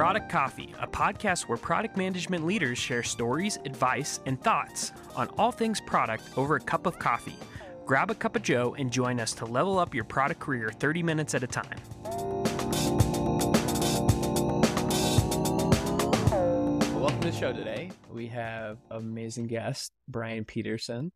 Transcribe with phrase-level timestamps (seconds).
[0.00, 5.52] Product Coffee, a podcast where product management leaders share stories, advice, and thoughts on all
[5.52, 7.36] things product over a cup of coffee.
[7.84, 11.02] Grab a cup of Joe and join us to level up your product career 30
[11.02, 11.78] minutes at a time.
[16.98, 17.90] Welcome to the show today.
[18.10, 21.12] We have amazing guest, Brian Peterson.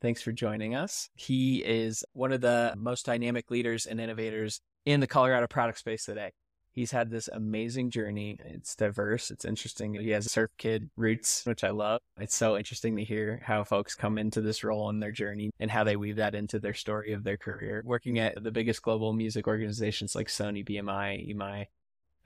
[0.00, 1.10] Thanks for joining us.
[1.16, 6.04] He is one of the most dynamic leaders and innovators in the Colorado product space
[6.04, 6.30] today.
[6.72, 8.38] He's had this amazing journey.
[8.44, 9.30] It's diverse.
[9.30, 9.94] It's interesting.
[9.94, 12.00] He has surf kid roots, which I love.
[12.18, 15.70] It's so interesting to hear how folks come into this role in their journey and
[15.70, 17.82] how they weave that into their story of their career.
[17.84, 21.66] Working at the biggest global music organizations like Sony, BMI, EMI,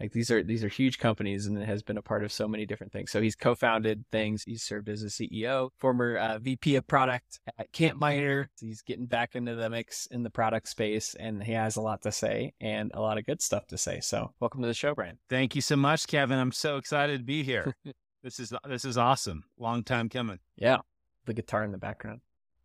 [0.00, 2.48] like these are these are huge companies and it has been a part of so
[2.48, 3.10] many different things.
[3.10, 4.42] So he's co-founded things.
[4.42, 8.48] He's served as a CEO, former uh, VP of product at CampMinder.
[8.60, 12.02] He's getting back into the mix in the product space and he has a lot
[12.02, 14.00] to say and a lot of good stuff to say.
[14.00, 15.18] So welcome to the show, Brian.
[15.30, 16.38] Thank you so much, Kevin.
[16.38, 17.76] I'm so excited to be here.
[18.22, 19.44] this is this is awesome.
[19.58, 20.40] Long time coming.
[20.56, 20.78] Yeah,
[21.26, 22.20] the guitar in the background.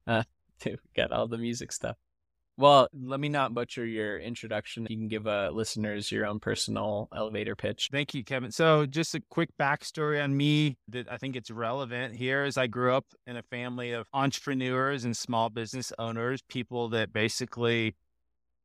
[0.08, 0.24] Uh,
[0.60, 0.78] too.
[0.96, 1.98] Got all the music stuff.
[2.60, 4.86] Well, let me not butcher your introduction.
[4.90, 7.88] You can give uh, listeners your own personal elevator pitch.
[7.90, 8.52] Thank you, Kevin.
[8.52, 12.68] So, just a quick backstory on me that I think it's relevant here is I
[12.68, 17.96] grew up in a family of entrepreneurs and small business owners, people that basically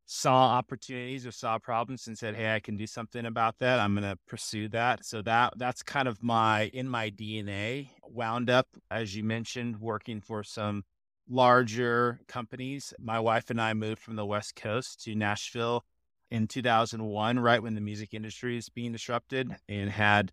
[0.06, 3.78] saw opportunities or saw problems and said, "Hey, I can do something about that.
[3.78, 7.91] I'm going to pursue that." So that that's kind of my in my DNA.
[8.03, 10.83] Wound up, as you mentioned, working for some
[11.28, 12.92] larger companies.
[12.98, 15.84] My wife and I moved from the West Coast to Nashville
[16.30, 20.32] in 2001, right when the music industry is being disrupted, and had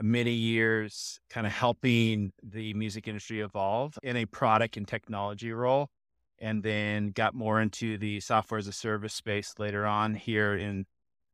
[0.00, 5.90] many years kind of helping the music industry evolve in a product and technology role.
[6.38, 10.86] And then got more into the software as a service space later on here in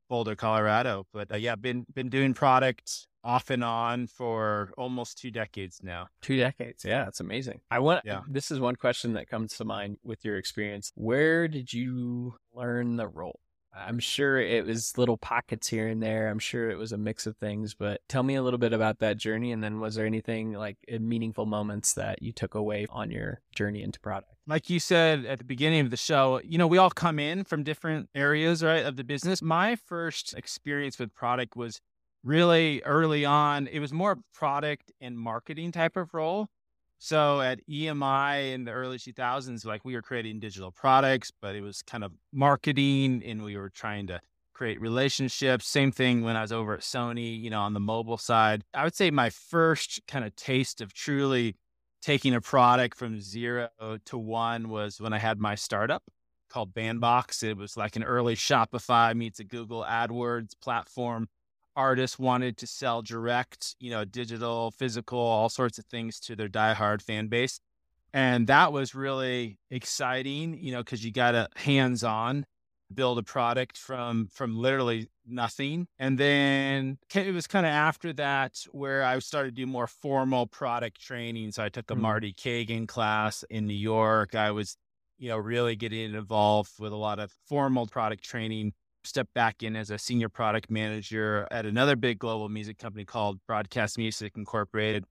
[0.08, 1.06] Boulder, Colorado.
[1.12, 6.08] But uh, yeah, been been doing products off and on for almost two decades now.
[6.22, 6.84] Two decades.
[6.84, 7.60] Yeah, that's amazing.
[7.70, 8.20] I want yeah.
[8.28, 10.92] this is one question that comes to mind with your experience.
[10.94, 13.40] Where did you learn the role?
[13.74, 16.28] I'm sure it was little pockets here and there.
[16.28, 18.98] I'm sure it was a mix of things, but tell me a little bit about
[19.00, 19.52] that journey.
[19.52, 23.82] And then was there anything like meaningful moments that you took away on your journey
[23.82, 24.32] into product?
[24.48, 27.44] Like you said at the beginning of the show, you know, we all come in
[27.44, 29.42] from different areas, right, of the business.
[29.42, 31.82] My first experience with product was
[32.24, 36.48] really early on, it was more product and marketing type of role.
[36.98, 41.60] So at EMI in the early 2000s, like we were creating digital products, but it
[41.60, 44.18] was kind of marketing and we were trying to
[44.54, 45.66] create relationships.
[45.68, 48.64] Same thing when I was over at Sony, you know, on the mobile side.
[48.72, 51.54] I would say my first kind of taste of truly
[52.02, 53.68] taking a product from zero
[54.04, 56.02] to one was when I had my startup
[56.48, 57.42] called Bandbox.
[57.42, 61.28] It was like an early Shopify meets a Google AdWords platform
[61.76, 66.48] artists wanted to sell direct, you know, digital, physical, all sorts of things to their
[66.48, 67.60] diehard fan base.
[68.12, 72.46] And that was really exciting, you know, because you got a hands on
[72.92, 78.64] build a product from from literally nothing and then it was kind of after that
[78.72, 82.02] where i started to do more formal product training so i took a mm-hmm.
[82.02, 84.76] Marty Cagan class in new york i was
[85.18, 88.72] you know really getting involved with a lot of formal product training
[89.04, 93.38] stepped back in as a senior product manager at another big global music company called
[93.46, 95.04] Broadcast Music Incorporated.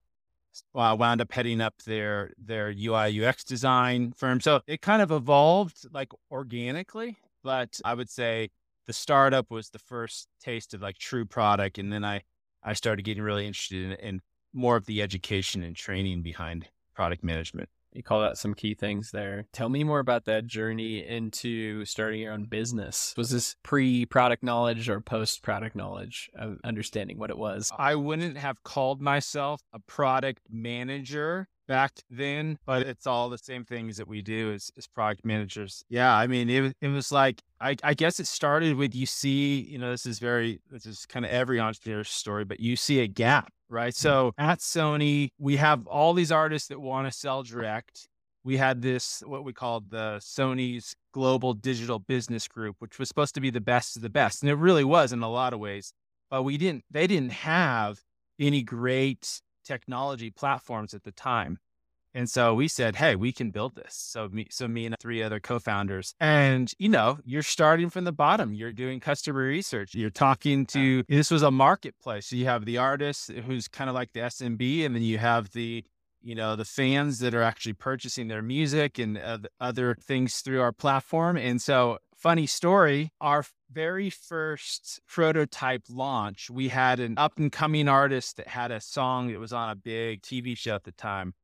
[0.74, 4.40] Uh, wound up heading up their their UI UX design firm.
[4.40, 7.16] So it kind of evolved like organically,
[7.48, 8.50] but I would say
[8.86, 12.20] the startup was the first taste of like true product, and then I
[12.62, 14.20] I started getting really interested in, in
[14.52, 17.70] more of the education and training behind product management.
[17.94, 19.46] You call out some key things there.
[19.54, 23.14] Tell me more about that journey into starting your own business.
[23.16, 27.72] Was this pre product knowledge or post product knowledge of understanding what it was?
[27.78, 33.64] I wouldn't have called myself a product manager back then, but it's all the same
[33.64, 35.84] things that we do as, as product managers.
[35.88, 39.60] Yeah, I mean, it, it was like, I, I guess it started with you see,
[39.60, 43.00] you know, this is very, this is kind of every entrepreneur's story, but you see
[43.00, 43.94] a gap right?
[43.94, 48.08] So at Sony, we have all these artists that want to sell direct.
[48.44, 53.34] We had this, what we called the Sony's Global Digital Business Group, which was supposed
[53.34, 54.42] to be the best of the best.
[54.42, 55.92] And it really was in a lot of ways.
[56.30, 58.00] But we didn't, they didn't have
[58.38, 61.58] any great technology platforms at the time.
[62.14, 65.22] And so we said, "Hey, we can build this." So me, so me and three
[65.22, 68.54] other co-founders, and you know, you're starting from the bottom.
[68.54, 69.94] You're doing customer research.
[69.94, 71.04] You're talking to.
[71.08, 72.26] This was a marketplace.
[72.28, 75.50] So you have the artist who's kind of like the SMB, and then you have
[75.50, 75.84] the,
[76.22, 80.62] you know, the fans that are actually purchasing their music and uh, other things through
[80.62, 81.36] our platform.
[81.36, 87.88] And so, funny story, our very first prototype launch, we had an up and coming
[87.88, 91.34] artist that had a song that was on a big TV show at the time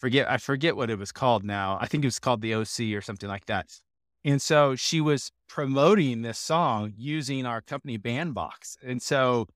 [0.00, 1.78] forget I forget what it was called now.
[1.80, 3.70] I think it was called the OC or something like that.
[4.24, 8.76] And so she was promoting this song using our company Bandbox.
[8.82, 9.46] And so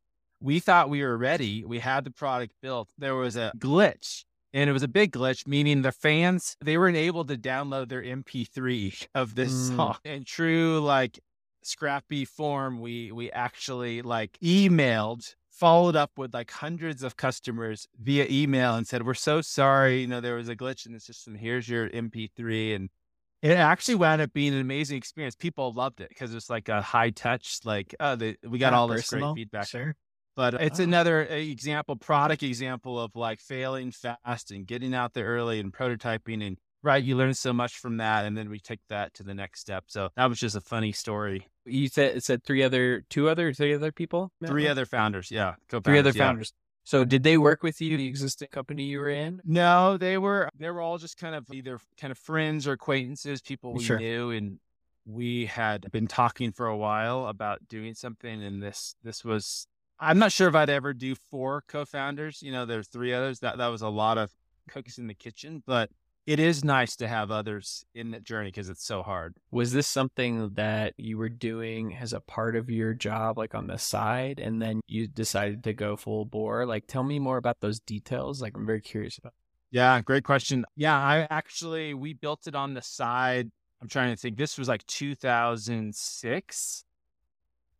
[0.41, 1.65] we thought we were ready.
[1.65, 2.91] We had the product built.
[2.99, 4.25] There was a glitch
[4.55, 8.03] and it was a big glitch, meaning the fans, they weren't able to download their
[8.03, 9.77] MP3 of this mm.
[9.77, 9.97] song.
[10.05, 11.21] In true like
[11.63, 18.27] scrappy form, we we actually like emailed followed up with like hundreds of customers via
[18.29, 20.01] email and said, We're so sorry.
[20.01, 21.35] You know, there was a glitch in the system.
[21.35, 22.77] Here's your MP3.
[22.77, 22.91] And
[23.43, 25.35] it actually wound up being an amazing experience.
[25.35, 28.89] People loved it because it's like a high touch, like, oh, they, we got all
[28.89, 29.69] this great feedback.
[29.69, 29.95] Sure.
[30.37, 30.85] But uh, it's oh.
[30.85, 36.47] another example, product example of like failing fast and getting out there early and prototyping
[36.47, 38.25] and right, you learn so much from that.
[38.25, 39.85] And then we take that to the next step.
[39.89, 41.49] So that was just a funny story.
[41.65, 45.31] You said it said three other, two other, three other people, three other founders.
[45.31, 46.53] Yeah, three other founders.
[46.85, 49.41] So did they work with you, the existing company you were in?
[49.43, 50.51] No, they were.
[50.59, 53.99] They were all just kind of either kind of friends or acquaintances, people we sure.
[53.99, 54.59] knew, and
[55.07, 58.43] we had been talking for a while about doing something.
[58.43, 59.67] And this this was.
[59.99, 62.43] I'm not sure if I'd ever do four co-founders.
[62.43, 63.41] You know, there's three others.
[63.41, 64.31] That that was a lot of
[64.69, 65.91] cooks in the kitchen, but
[66.27, 69.37] it is nice to have others in that journey because it's so hard.
[69.51, 73.67] Was this something that you were doing as a part of your job, like on
[73.67, 76.65] the side, and then you decided to go full bore?
[76.65, 78.41] Like, tell me more about those details.
[78.41, 79.35] Like, I'm very curious about.
[79.71, 80.65] Yeah, great question.
[80.77, 83.51] Yeah, I actually we built it on the side.
[83.83, 84.39] I'm trying to think.
[84.39, 86.84] This was like 2006,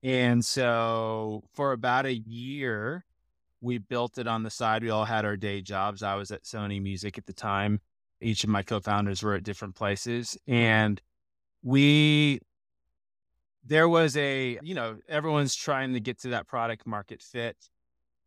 [0.05, 3.05] and so for about a year,
[3.61, 4.83] we built it on the side.
[4.83, 6.03] We all had our day jobs.
[6.03, 7.81] I was at Sony Music at the time
[8.25, 11.01] each of my co-founders were at different places and
[11.63, 12.41] we
[13.65, 17.57] there was a you know everyone's trying to get to that product market fit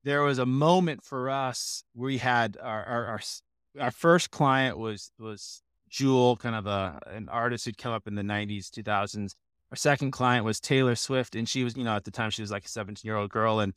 [0.04, 3.20] there was a moment for us we had our our our,
[3.80, 8.16] our first client was was Jewel, kind of a an artist who'd come up in
[8.16, 9.36] the 90s 2000s
[9.72, 12.42] our second client was Taylor Swift and she was you know at the time she
[12.42, 13.74] was like a 17 year old girl and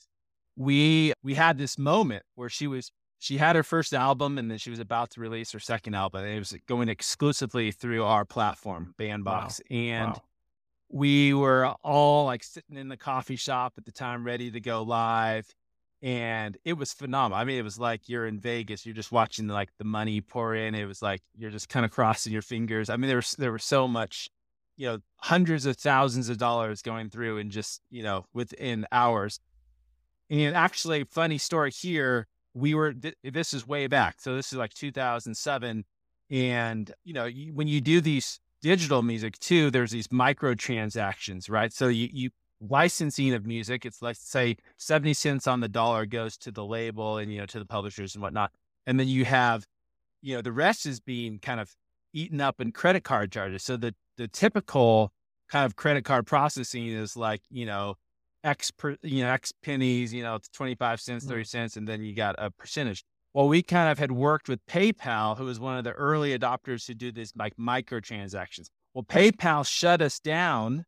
[0.56, 4.56] we we had this moment where she was she had her first album and then
[4.56, 6.25] she was about to release her second album.
[6.25, 9.60] It was going exclusively through our platform, Bandbox.
[9.70, 9.76] Wow.
[9.76, 10.22] And wow.
[10.88, 14.82] we were all like sitting in the coffee shop at the time, ready to go
[14.82, 15.46] live.
[16.02, 17.38] And it was phenomenal.
[17.38, 20.54] I mean, it was like you're in Vegas, you're just watching like the money pour
[20.54, 20.75] in.
[20.75, 22.88] It was like you're just kind of crossing your fingers.
[22.88, 24.31] I mean, there was there was so much,
[24.80, 29.38] you know, hundreds of thousands of dollars going through in just, you know, within hours.
[30.30, 34.58] And actually, funny story here we were th- this is way back so this is
[34.58, 35.84] like 2007
[36.30, 41.49] and you know you, when you do these digital music too there's these micro transactions
[41.49, 42.30] right so you, you
[42.68, 47.18] licensing of music it's let's say 70 cents on the dollar goes to the label
[47.18, 48.50] and you know to the publishers and whatnot
[48.87, 49.66] and then you have
[50.20, 51.75] you know the rest is being kind of
[52.12, 55.12] eaten up in credit card charges so the the typical
[55.50, 57.96] kind of credit card processing is like you know
[58.44, 61.46] X per, you know, X pennies, you know, 25 cents, 30 mm.
[61.46, 63.02] cents, and then you got a percentage.
[63.32, 66.84] Well, we kind of had worked with PayPal, who was one of the early adopters
[66.86, 68.66] to do this like microtransactions.
[68.92, 70.84] Well, PayPal shut us down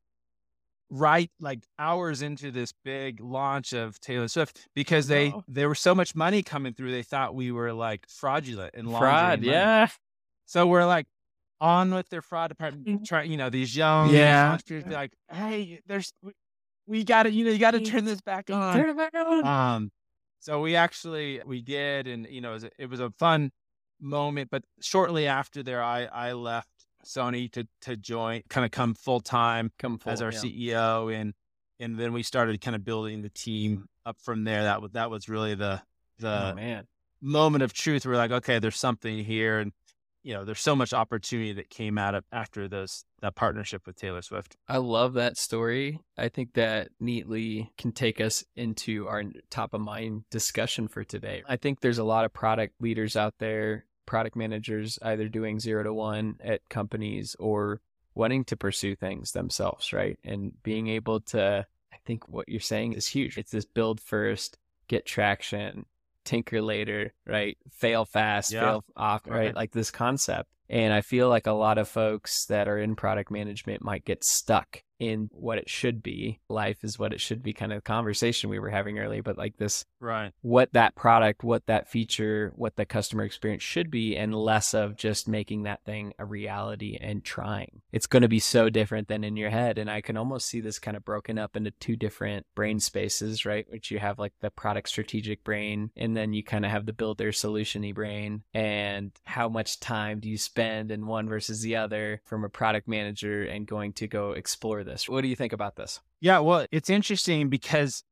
[0.91, 5.43] right like hours into this big launch of Taylor Swift because they oh.
[5.49, 9.43] there was so much money coming through they thought we were like fraudulent and fraud,
[9.43, 9.89] yeah.
[10.47, 11.07] So we're like
[11.63, 13.05] on with their fraud department, mm.
[13.07, 16.13] trying you know these young yeah like, hey, there's
[16.87, 18.77] we got to, you know, you got to turn this back on.
[18.77, 19.47] Turn it back on.
[19.47, 19.93] Um,
[20.41, 23.53] so we actually we did, and you know, it was, a, it was a fun
[24.01, 24.51] moment.
[24.51, 26.69] But shortly after there, I I left
[27.07, 30.39] Sony to to join, kind of come full time, come full, as our yeah.
[30.39, 31.33] CEO, and
[31.79, 34.65] and then we started kind of building the team up from there.
[34.65, 35.81] That was that was really the
[36.19, 36.87] the oh, man
[37.23, 38.05] moment of truth.
[38.05, 39.73] We're like, okay, there's something here, and
[40.23, 43.97] you know, there's so much opportunity that came out of after those that partnership with
[43.97, 44.57] Taylor Swift.
[44.69, 46.01] I love that story.
[46.17, 51.43] I think that neatly can take us into our top of mind discussion for today.
[51.49, 55.83] I think there's a lot of product leaders out there, product managers either doing zero
[55.85, 57.81] to one at companies or
[58.15, 60.19] wanting to pursue things themselves, right?
[60.25, 63.39] And being able to I think what you're saying is huge.
[63.39, 65.87] It's this build first, get traction,
[66.25, 67.57] tinker later, right?
[67.71, 68.61] Fail fast, yeah.
[68.61, 69.37] fail off, right?
[69.39, 69.55] right?
[69.55, 70.49] Like this concept.
[70.69, 74.25] And I feel like a lot of folks that are in product management might get
[74.25, 76.39] stuck in what it should be.
[76.49, 79.57] Life is what it should be kind of conversation we were having earlier, but like
[79.57, 80.31] this, right?
[80.43, 84.97] What that product, what that feature, what the customer experience should be, and less of
[84.97, 87.83] just making that thing a reality and trying.
[87.91, 89.77] It's going to be so different than in your head.
[89.77, 93.45] And I can almost see this kind of broken up into two different brain spaces,
[93.45, 93.67] right?
[93.69, 96.93] Which you have like the product strategic brain, and then you kind of have the
[96.93, 98.45] builder solutiony brain.
[98.55, 102.87] And how much time do you spend in one versus the other from a product
[102.87, 104.92] manager and going to go explore this?
[104.93, 105.09] This.
[105.09, 106.01] What do you think about this?
[106.21, 108.05] Yeah, well, it's interesting because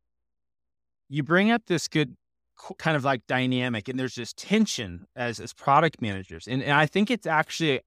[1.08, 2.16] you bring up this good
[2.78, 6.46] kind of like dynamic and there's this tension as as product managers.
[6.46, 7.80] And, and I think it's actually a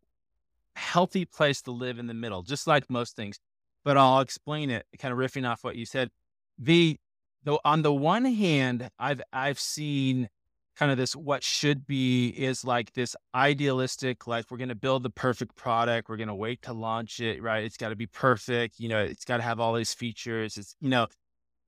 [0.75, 3.39] healthy place to live in the middle, just like most things.
[3.83, 6.09] But I'll explain it, kind of riffing off what you said.
[6.57, 6.97] The
[7.43, 10.29] though on the one hand, I've I've seen
[10.77, 15.03] kind of this what should be is like this idealistic like we're going to build
[15.03, 17.63] the perfect product we're going to wait to launch it right?
[17.63, 20.75] It's got to be perfect you know it's got to have all these features it's
[20.79, 21.07] you know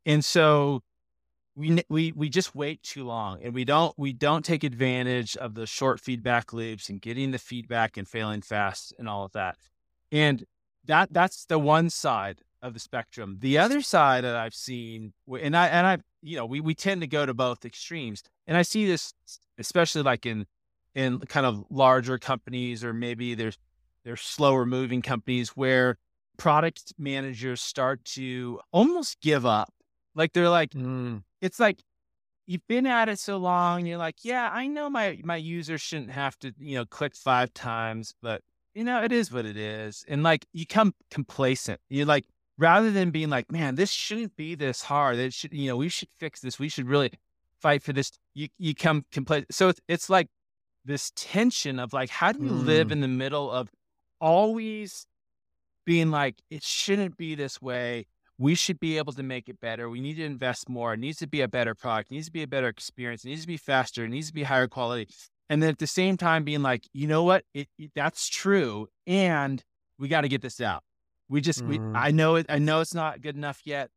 [0.06, 0.82] and so
[1.56, 5.54] we we we just wait too long and we don't we don't take advantage of
[5.56, 9.58] the short feedback loops and getting the feedback and failing fast and all of that.
[10.12, 10.44] And
[10.86, 15.56] that that's the one side of the spectrum the other side that i've seen and
[15.56, 18.62] i and i you know we we tend to go to both extremes and I
[18.64, 19.14] see this
[19.58, 20.46] especially like in
[20.94, 23.58] in kind of larger companies or maybe there's
[24.04, 25.98] there's slower moving companies where
[26.38, 29.74] product managers start to almost give up.
[30.14, 31.24] Like they're like, mm.
[31.42, 31.82] it's like
[32.46, 36.12] you've been at it so long, you're like, yeah, I know my my user shouldn't
[36.12, 38.42] have to, you know, click five times, but
[38.74, 40.06] you know, it is what it is.
[40.08, 41.80] And like you come complacent.
[41.90, 42.26] You're like,
[42.58, 45.18] rather than being like, man, this shouldn't be this hard.
[45.18, 46.60] It should, you know, we should fix this.
[46.60, 47.12] We should really
[47.62, 48.12] fight for this.
[48.34, 49.46] You you come complete.
[49.52, 50.28] So it's, it's like
[50.86, 52.66] this tension of like, how do you mm.
[52.66, 53.70] live in the middle of
[54.22, 55.08] always
[55.86, 58.08] being like, it shouldn't be this way.
[58.38, 59.90] We should be able to make it better.
[59.90, 60.94] We need to invest more.
[60.94, 62.12] It needs to be a better product.
[62.12, 63.24] It needs to be a better experience.
[63.24, 64.04] It needs to be faster.
[64.04, 65.08] It needs to be higher quality.
[65.50, 67.46] And then at the same time, being like, you know what?
[67.54, 69.64] It, it that's true, and
[70.00, 70.84] we got to get this out.
[71.30, 71.68] We just, mm.
[71.68, 72.46] we, I know it.
[72.50, 73.90] I know it's not good enough yet,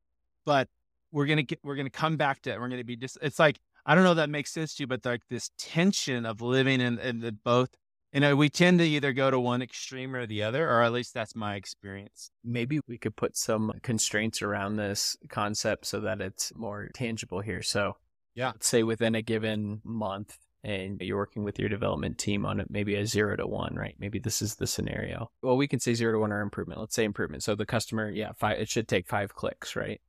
[0.47, 0.69] but
[1.13, 2.61] we're gonna get we're gonna come back to it.
[2.61, 4.87] We're gonna be just it's like I don't know if that makes sense to you,
[4.87, 7.71] but like this tension of living in, in the both.
[8.13, 10.93] You know, we tend to either go to one extreme or the other, or at
[10.93, 12.31] least that's my experience.
[12.43, 17.63] Maybe we could put some constraints around this concept so that it's more tangible here.
[17.63, 17.97] So,
[18.35, 22.61] yeah, let's say within a given month, and you're working with your development team on
[22.61, 23.95] it, maybe a zero to one, right?
[23.99, 25.31] Maybe this is the scenario.
[25.43, 26.81] Well, we can say zero to one or improvement.
[26.81, 27.43] Let's say improvement.
[27.43, 30.01] So the customer, yeah, five, it should take five clicks, right?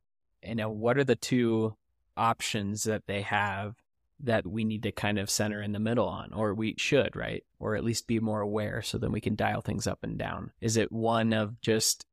[0.42, 1.76] And now what are the two
[2.16, 3.76] options that they have
[4.22, 7.44] that we need to kind of center in the middle on, or we should, right?
[7.58, 10.50] Or at least be more aware so then we can dial things up and down.
[10.60, 12.04] Is it one of just,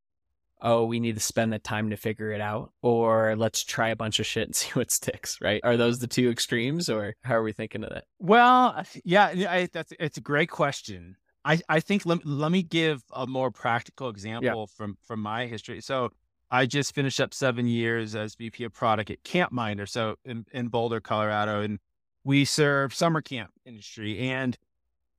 [0.62, 3.96] oh, we need to spend the time to figure it out, or let's try a
[3.96, 5.62] bunch of shit and see what sticks, right?
[5.64, 8.06] Are those the two extremes, or how are we thinking of that?
[8.20, 11.16] Well, yeah, I, that's it's a great question.
[11.46, 14.76] I, I think let, let me give a more practical example yeah.
[14.76, 15.82] from from my history.
[15.82, 16.12] So
[16.50, 20.70] I just finished up seven years as VP of product at CampMinder, so in, in
[20.70, 21.80] Boulder, Colorado, and
[22.24, 24.20] we serve summer camp industry.
[24.20, 24.58] And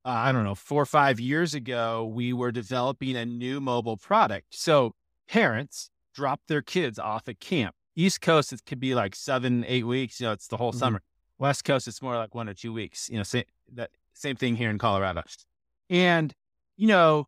[0.05, 3.97] uh, I don't know, four or five years ago, we were developing a new mobile
[3.97, 4.47] product.
[4.51, 4.93] So
[5.29, 7.75] parents drop their kids off at camp.
[7.95, 10.19] East Coast, it could be like seven, eight weeks.
[10.19, 10.79] You know, it's the whole mm-hmm.
[10.79, 11.01] summer.
[11.37, 13.09] West Coast, it's more like one or two weeks.
[13.09, 15.23] You know, same that same thing here in Colorado.
[15.89, 16.33] And
[16.75, 17.27] you know,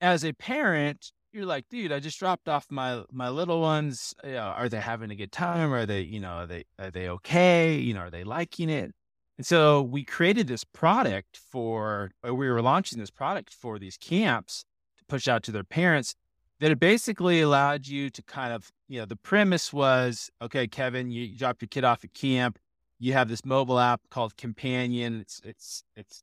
[0.00, 4.14] as a parent, you're like, dude, I just dropped off my my little ones.
[4.24, 5.72] You know, are they having a good time?
[5.72, 7.76] Are they, you know, are they are they okay?
[7.76, 8.92] You know, are they liking it?
[9.40, 14.66] And so we created this product for, we were launching this product for these camps
[14.98, 16.14] to push out to their parents
[16.60, 21.10] that it basically allowed you to kind of, you know, the premise was, okay, Kevin,
[21.10, 22.58] you dropped your kid off at camp.
[22.98, 25.20] You have this mobile app called Companion.
[25.20, 26.22] It's, it's, it's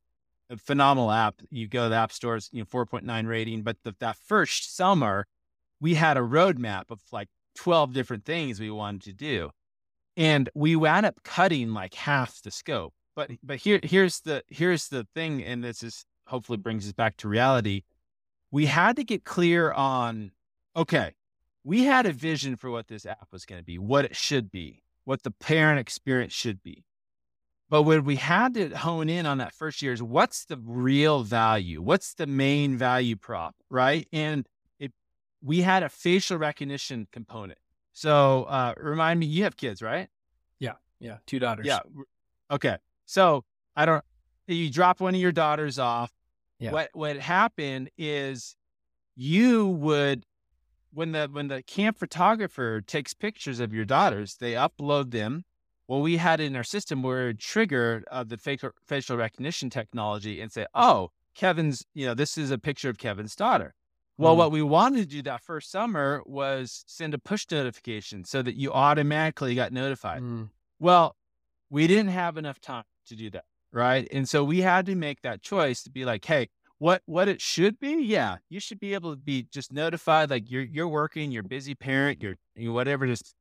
[0.49, 1.41] a phenomenal app.
[1.49, 3.63] You go to the app stores, you know, 4.9 rating.
[3.63, 5.25] But the, that first summer,
[5.81, 9.49] we had a roadmap of like 12 different things we wanted to do.
[10.15, 12.93] And we wound up cutting like half the scope.
[13.15, 17.17] But but here here's the here's the thing, and this is hopefully brings us back
[17.17, 17.81] to reality.
[18.57, 20.31] We had to get clear on,
[20.75, 21.13] okay,
[21.63, 24.49] we had a vision for what this app was going to be, what it should
[24.49, 26.83] be, what the parent experience should be.
[27.69, 31.21] But what we had to hone in on that first year is what's the real
[31.21, 31.83] value?
[31.83, 34.07] What's the main value prop, right?
[34.11, 34.47] And
[34.79, 34.91] it,
[35.43, 37.59] we had a facial recognition component.
[37.93, 40.07] So uh, remind me, you have kids, right?
[40.57, 41.67] Yeah, yeah, two daughters.
[41.67, 41.81] Yeah.
[42.49, 42.77] Okay.
[43.05, 43.43] So
[43.75, 44.03] I don't.
[44.47, 46.11] You drop one of your daughters off.
[46.59, 46.71] Yeah.
[46.71, 48.55] What what happened is
[49.15, 50.25] you would
[50.91, 55.43] when the when the camp photographer takes pictures of your daughters, they upload them.
[55.87, 60.41] Well, we had in our system where it triggered uh, the facial facial recognition technology
[60.41, 63.73] and say, "Oh, Kevin's, you know, this is a picture of Kevin's daughter."
[64.17, 64.37] Well, Mm.
[64.37, 68.55] what we wanted to do that first summer was send a push notification so that
[68.55, 70.23] you automatically got notified.
[70.23, 70.49] Mm.
[70.79, 71.15] Well,
[71.69, 74.07] we didn't have enough time to do that, right?
[74.11, 77.41] And so we had to make that choice to be like, hey, what what it
[77.41, 78.03] should be?
[78.03, 81.73] Yeah, you should be able to be just notified, like you're you're working, you're busy
[81.75, 83.33] parent, you're you whatever is.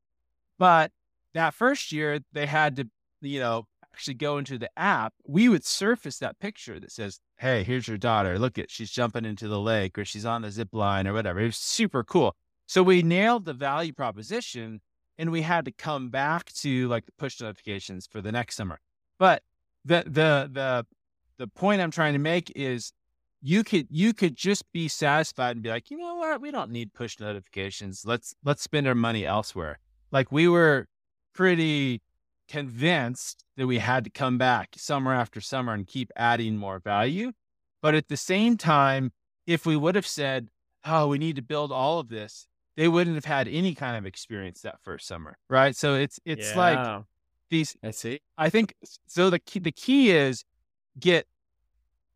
[0.58, 0.90] But
[1.34, 2.88] that first year, they had to,
[3.20, 5.12] you know, actually go into the app.
[5.26, 8.38] We would surface that picture that says, "Hey, here's your daughter.
[8.38, 11.40] Look at she's jumping into the lake, or she's on the zip line, or whatever."
[11.40, 12.34] It was super cool.
[12.66, 14.80] So we nailed the value proposition
[15.18, 18.80] and we had to come back to like the push notifications for the next summer.
[19.18, 19.42] But
[19.86, 20.86] the the the
[21.38, 22.92] the point I'm trying to make is
[23.40, 26.70] you could you could just be satisfied and be like, you know what, we don't
[26.70, 28.04] need push notifications.
[28.04, 29.78] Let's let's spend our money elsewhere.
[30.10, 30.88] Like we were
[31.34, 32.02] pretty
[32.48, 37.32] convinced that we had to come back summer after summer and keep adding more value.
[37.82, 39.12] But at the same time,
[39.46, 40.48] if we would have said,
[40.84, 44.06] oh, we need to build all of this, they wouldn't have had any kind of
[44.06, 45.74] experience that first summer, right?
[45.76, 47.02] So it's it's like Yeah,
[47.50, 47.76] these.
[47.82, 48.20] I see.
[48.36, 48.74] I think
[49.06, 49.30] so.
[49.30, 50.44] The key, the key is
[50.98, 51.26] get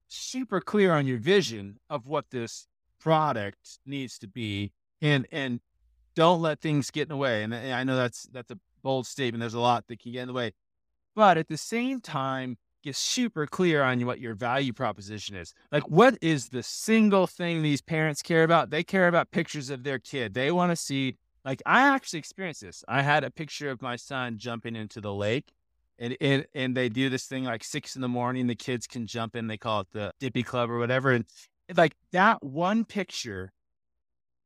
[0.09, 2.67] super clear on your vision of what this
[2.99, 5.61] product needs to be, and and
[6.15, 7.43] don't let things get in the way.
[7.43, 9.41] And I know that's that's a bold statement.
[9.41, 10.53] There's a lot that can get in the way,
[11.15, 15.55] but at the same time, get super clear on what your value proposition is.
[15.71, 18.71] Like, what is the single thing these parents care about?
[18.71, 20.35] They care about pictures of their kid.
[20.35, 21.17] They want to see.
[21.45, 22.85] Like, I actually experienced this.
[22.89, 25.53] I had a picture of my son jumping into the lake.
[25.99, 28.47] And, and and they do this thing like six in the morning.
[28.47, 29.49] The kids can jump in.
[29.49, 31.11] They call it the Dippy Club or whatever.
[31.11, 31.27] And
[31.77, 33.53] like that one picture,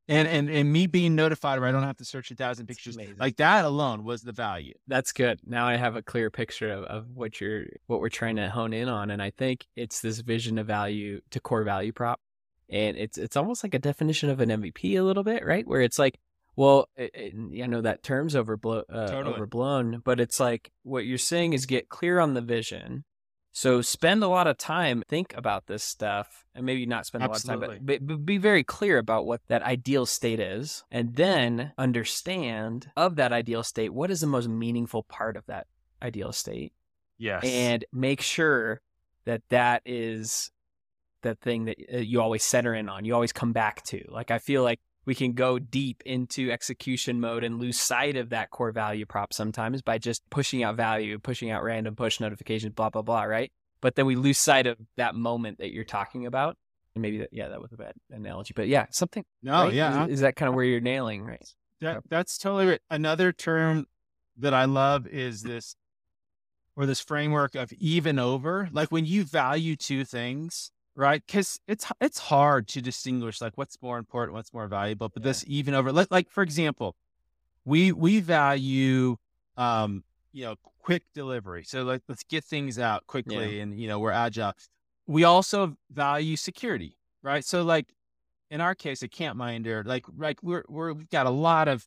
[0.08, 2.98] and and and me being notified where I don't have to search a thousand pictures,
[3.18, 4.74] like that alone was the value.
[4.86, 5.40] That's good.
[5.46, 8.72] Now I have a clear picture of, of what you're what we're trying to hone
[8.72, 9.10] in on.
[9.10, 12.20] And I think it's this vision of value to core value prop.
[12.68, 15.66] And it's it's almost like a definition of an MVP a little bit, right?
[15.66, 16.18] Where it's like,
[16.56, 19.34] well, it, it, I know that term's overblown, uh, Totally.
[19.36, 23.04] overblown, but it's like what you're saying is get clear on the vision.
[23.56, 27.28] So spend a lot of time, think about this stuff, and maybe not spend a
[27.28, 31.14] lot of time, but, but be very clear about what that ideal state is, and
[31.14, 35.68] then understand of that ideal state what is the most meaningful part of that
[36.02, 36.72] ideal state,
[37.16, 37.44] Yes.
[37.44, 38.80] and make sure
[39.24, 40.50] that that is
[41.22, 44.04] the thing that uh, you always center in on, you always come back to.
[44.08, 48.30] Like I feel like we can go deep into execution mode and lose sight of
[48.30, 52.74] that core value prop sometimes by just pushing out value, pushing out random push notifications,
[52.74, 53.52] blah blah blah, right?
[53.80, 56.56] But then we lose sight of that moment that you're talking about.
[56.94, 59.24] And maybe that, yeah, that was a bad analogy, but yeah, something.
[59.42, 59.74] no, right?
[59.74, 61.44] Yeah, is, is that kind of where you're nailing, right?
[61.80, 62.80] That that's totally right.
[62.88, 63.86] Another term
[64.38, 65.76] that I love is this
[66.76, 68.68] or this framework of even over.
[68.72, 71.22] Like when you value two things, right?
[71.26, 75.08] Because it's it's hard to distinguish like what's more important, what's more valuable.
[75.08, 76.96] But this even over, like, like for example,
[77.64, 79.16] we we value
[79.56, 81.64] um you know quick delivery.
[81.64, 84.52] So like let's get things out quickly, and you know we're agile.
[85.06, 87.44] We also value security, right?
[87.44, 87.86] So like
[88.50, 91.86] in our case, a CampMinder, like like we're we're we've got a lot of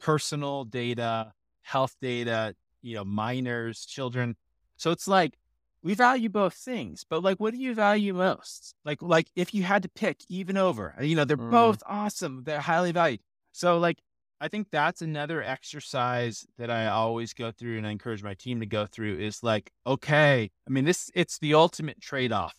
[0.00, 4.36] personal data, health data, you know, minors, children.
[4.76, 5.34] So it's like
[5.82, 8.74] we value both things, but like what do you value most?
[8.84, 11.50] Like like if you had to pick even over, you know, they're Mm.
[11.50, 13.20] both awesome, they're highly valued.
[13.52, 14.00] So like
[14.40, 18.60] I think that's another exercise that I always go through and I encourage my team
[18.60, 22.56] to go through is like, okay, I mean this it's the ultimate trade-off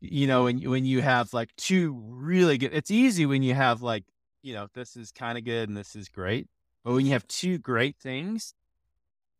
[0.00, 3.82] you know, when when you have like two really good, it's easy when you have
[3.82, 4.04] like,
[4.42, 6.48] you know, this is kind of good and this is great.
[6.84, 8.54] But when you have two great things,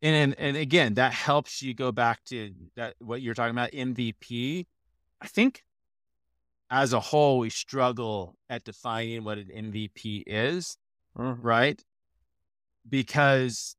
[0.01, 3.71] and, and and again, that helps you go back to that what you're talking about
[3.71, 4.65] MVP.
[5.21, 5.63] I think
[6.69, 10.77] as a whole, we struggle at defining what an MVP is,
[11.17, 11.39] Mm.
[11.41, 11.83] right?
[12.87, 13.75] Because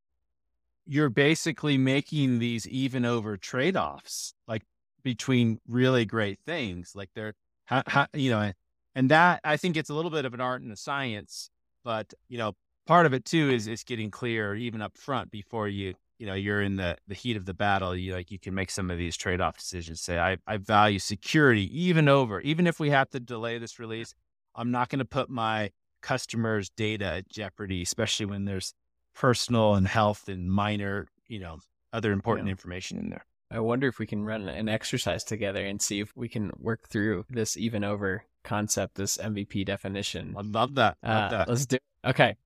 [0.87, 4.63] you're basically making these even over trade offs, like
[5.03, 6.93] between really great things.
[6.95, 7.35] Like they're,
[7.67, 8.53] how, how, you know,
[8.95, 11.51] and that I think it's a little bit of an art and a science,
[11.85, 12.55] but you know,
[12.87, 16.35] part of it too is is getting clear even up front before you you know
[16.35, 18.99] you're in the the heat of the battle you like you can make some of
[18.99, 23.21] these trade-off decisions say i i value security even over even if we have to
[23.21, 24.15] delay this release
[24.55, 25.71] i'm not going to put my
[26.03, 28.75] customers data at jeopardy especially when there's
[29.15, 31.59] personal and health and minor you know
[31.93, 32.53] other important yeah.
[32.53, 36.17] information in there i wonder if we can run an exercise together and see if
[36.17, 41.33] we can work through this even over concept this mvp definition i love that, love
[41.33, 41.49] uh, that.
[41.49, 41.83] let's do it.
[42.05, 42.37] okay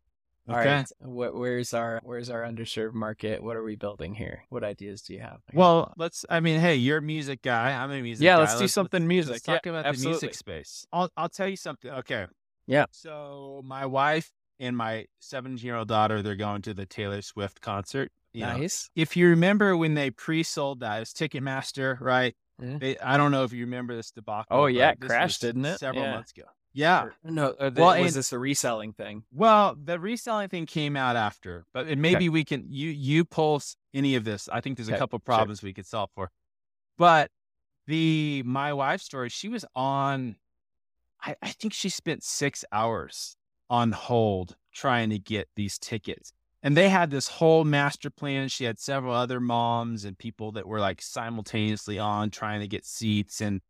[0.48, 0.68] all okay.
[0.68, 0.92] right.
[0.98, 3.42] What, where's our where's our underserved market?
[3.42, 4.44] What are we building here?
[4.48, 5.40] What ideas do you have?
[5.52, 6.24] Well, let's.
[6.28, 7.72] I mean, hey, you're a music guy.
[7.72, 8.24] I'm a music.
[8.24, 8.40] Yeah, guy.
[8.40, 9.32] let's do let's, something let's, music.
[9.32, 10.04] Let's talk about absolutely.
[10.04, 10.86] the music space.
[10.92, 11.90] I'll I'll tell you something.
[11.90, 12.26] Okay.
[12.66, 12.86] Yeah.
[12.90, 17.60] So my wife and my 17 year old daughter, they're going to the Taylor Swift
[17.60, 18.10] concert.
[18.32, 18.90] You nice.
[18.96, 22.34] Know, if you remember when they pre-sold that, it was Ticketmaster, right?
[22.60, 22.78] Mm-hmm.
[22.78, 24.56] They, I don't know if you remember this debacle.
[24.56, 25.78] Oh yeah, it crashed, didn't it?
[25.78, 26.14] Several yeah.
[26.14, 26.44] months ago.
[26.74, 27.08] Yeah.
[27.22, 29.24] no, uh, the, well, was and, this a reselling thing?
[29.32, 32.28] Well, the reselling thing came out after, but maybe okay.
[32.30, 34.48] we can you you pulse any of this.
[34.50, 34.98] I think there's a okay.
[34.98, 35.68] couple problems sure.
[35.68, 36.30] we could solve for.
[36.96, 37.30] But
[37.86, 40.36] the my wife's story, she was on
[41.22, 43.36] I, I think she spent six hours
[43.70, 46.32] on hold trying to get these tickets.
[46.62, 48.48] And they had this whole master plan.
[48.48, 52.84] She had several other moms and people that were like simultaneously on trying to get
[52.84, 53.40] seats.
[53.40, 53.60] And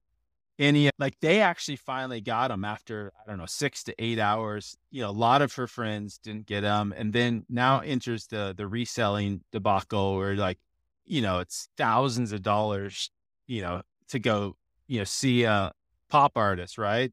[0.58, 4.76] any like they actually finally got them after i don't know six to eight hours.
[4.90, 8.54] You know a lot of her friends didn't get them and then now enters the
[8.56, 10.58] the reselling debacle where like
[11.04, 13.10] you know it's thousands of dollars
[13.46, 15.72] you know to go you know see a
[16.08, 17.12] pop artist right?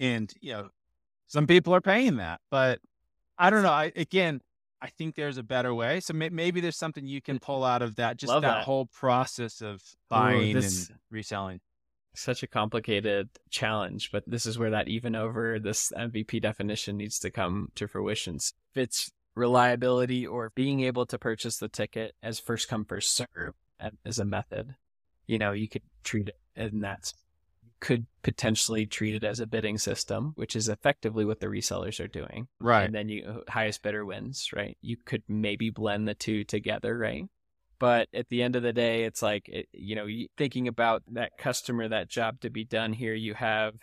[0.00, 0.68] And you know
[1.26, 2.80] some people are paying that but
[3.38, 4.40] i don't know I, again
[4.82, 6.00] i think there's a better way.
[6.00, 8.86] So may, maybe there's something you can pull out of that just that, that, whole
[8.86, 11.60] process of buying Ooh, this, and reselling
[12.14, 17.18] such a complicated challenge, but this is where that even over this MVP definition needs
[17.20, 18.36] to come to fruition.
[18.36, 23.54] If it's reliability or being able to purchase the ticket as first come first serve
[24.04, 24.76] as a method,
[25.26, 27.14] you know, you could treat it and that's
[27.80, 32.08] could potentially treat it as a bidding system, which is effectively what the resellers are
[32.08, 32.48] doing.
[32.58, 32.84] Right.
[32.84, 34.78] And then you highest bidder wins, right?
[34.80, 37.24] You could maybe blend the two together, right?
[37.78, 40.06] But at the end of the day, it's like, you know,
[40.36, 43.74] thinking about that customer, that job to be done here, you have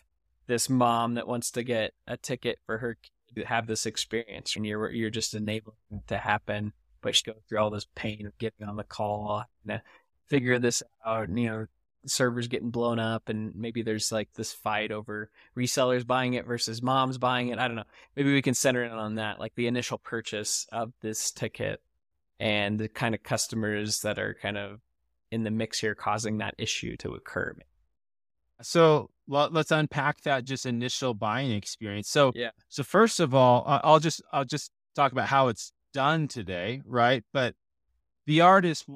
[0.48, 2.98] this mom that wants to get a ticket for her
[3.36, 6.74] to have this experience and you're, you're just enabling it to happen.
[7.02, 9.82] But she goes through all this pain of getting on the call and uh,
[10.28, 11.30] figure this out.
[11.30, 11.66] And, you know,
[12.06, 16.82] servers getting blown up and maybe there's like this fight over resellers buying it versus
[16.82, 17.60] moms buying it.
[17.60, 17.84] I don't know.
[18.16, 21.82] Maybe we can center in on that, like the initial purchase of this ticket
[22.42, 24.80] and the kind of customers that are kind of
[25.30, 27.54] in the mix here causing that issue to occur.
[28.64, 32.10] So let's unpack that just initial buying experience.
[32.10, 32.50] So yeah.
[32.68, 37.24] So first of all, I'll just I'll just talk about how it's done today, right?
[37.32, 37.54] But
[38.26, 38.88] the artist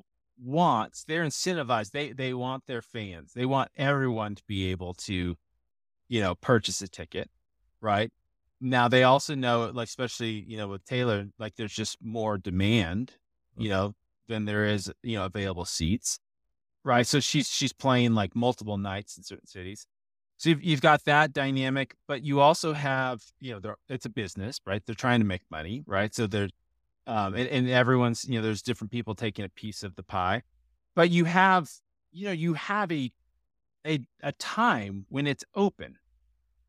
[0.44, 1.92] wants they're incentivized.
[1.92, 3.34] They they want their fans.
[3.34, 5.38] They want everyone to be able to,
[6.08, 7.30] you know, purchase a ticket,
[7.80, 8.12] right?
[8.60, 13.14] Now they also know, like especially you know with Taylor, like there's just more demand
[13.58, 13.94] you know,
[14.28, 16.20] than there is, you know, available seats.
[16.84, 17.08] Right.
[17.08, 19.88] So she's she's playing like multiple nights in certain cities.
[20.38, 24.60] So you've, you've got that dynamic, but you also have, you know, it's a business,
[24.66, 24.84] right?
[24.86, 26.14] They're trying to make money, right?
[26.14, 26.52] So there's,
[27.08, 30.42] um, and, and everyone's, you know, there's different people taking a piece of the pie,
[30.94, 31.70] but you have,
[32.12, 33.12] you know, you have a,
[33.88, 35.96] a, a time when it's open,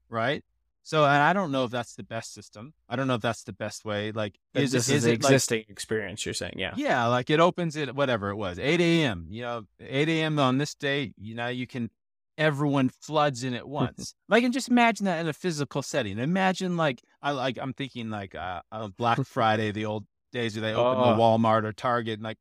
[0.09, 0.45] right?
[0.87, 2.73] So, and I don't know if that's the best system.
[2.89, 4.13] I don't know if that's the best way.
[4.13, 6.25] Like, is this is, is existing like, experience?
[6.25, 7.07] You're saying, yeah, yeah.
[7.09, 9.27] Like it opens it, whatever it was, 8 a.m.
[9.29, 10.39] You know, 8 a.m.
[10.39, 11.13] on this day.
[11.19, 11.91] You know, you can.
[12.39, 14.15] Everyone floods in at once.
[14.29, 16.21] like, and just imagine that in a physical setting.
[16.21, 18.61] Imagine like I like I'm thinking like uh,
[18.97, 21.17] Black Friday, the old days where they open oh.
[21.17, 22.39] the Walmart or Target, and like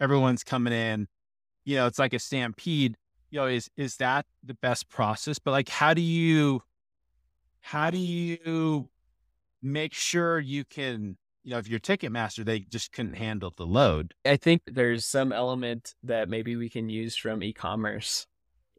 [0.00, 1.08] everyone's coming in.
[1.66, 2.96] You know, it's like a stampede.
[3.30, 5.38] You know, is is that the best process?
[5.38, 6.62] But like, how do you
[7.66, 8.88] how do you
[9.60, 14.14] make sure you can you know if you're ticketmaster they just couldn't handle the load?
[14.24, 18.28] I think there's some element that maybe we can use from e-commerce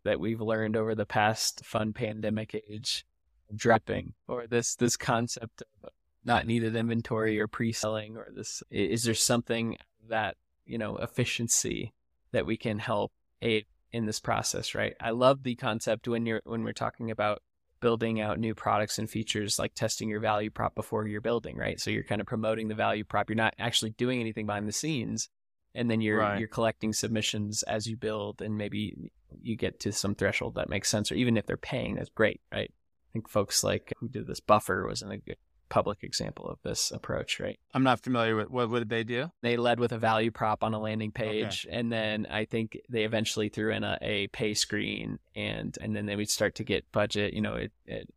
[0.06, 3.06] that we've learned over the past fun pandemic age
[3.54, 5.90] dropping or this this concept of
[6.24, 9.76] not needed inventory or pre-selling or this is there something
[10.08, 11.94] that you know efficiency
[12.32, 14.94] that we can help aid in this process right?
[15.02, 17.42] I love the concept when you're when we're talking about
[17.80, 21.80] building out new products and features like testing your value prop before you're building, right?
[21.80, 23.30] So you're kind of promoting the value prop.
[23.30, 25.30] You're not actually doing anything behind the scenes.
[25.76, 26.40] And then you're right.
[26.40, 29.12] you're collecting submissions as you build and maybe
[29.42, 32.42] you get to some threshold that makes sense, or even if they're paying, that's great,
[32.52, 32.72] right?
[32.72, 35.38] I think folks like who did this Buffer was in a good
[35.70, 37.60] public example of this approach, right?
[37.74, 39.32] I'm not familiar with what what did they do?
[39.42, 41.78] They led with a value prop on a landing page, okay.
[41.78, 46.06] and then I think they eventually threw in a, a, pay screen, and and then
[46.06, 47.34] they would start to get budget.
[47.34, 48.10] You know, it, it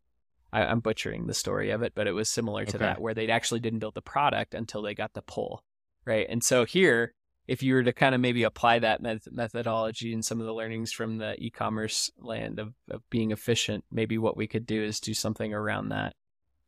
[0.53, 2.85] I, am butchering the story of it, but it was similar to okay.
[2.85, 5.65] that, where they actually didn't build the product until they got the pull,
[6.05, 6.27] right?
[6.29, 7.15] And so here,
[7.47, 9.01] if you were to kind of maybe apply that
[9.33, 14.19] methodology and some of the learnings from the e-commerce land of, of being efficient, maybe
[14.19, 16.15] what we could do is do something around that.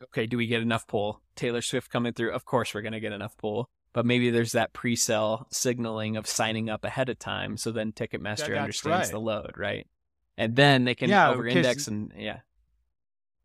[0.05, 1.21] Okay, do we get enough pull?
[1.37, 4.53] Taylor Swift coming through, of course we're going to get enough pull, but maybe there's
[4.53, 9.13] that pre-sale signaling of signing up ahead of time, so then Ticketmaster yeah, understands right.
[9.13, 9.87] the load, right?
[10.37, 12.41] And then they can yeah, over-index and yeah.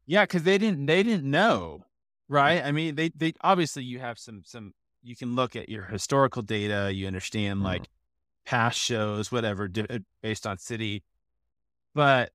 [0.06, 1.84] Yeah, because they didn't they didn't know,
[2.30, 2.64] right?
[2.64, 6.42] I mean, they they obviously you have some some you can look at your historical
[6.42, 7.88] data, you understand like mm.
[8.46, 11.04] past shows, whatever, uh, based on city,
[11.94, 12.32] but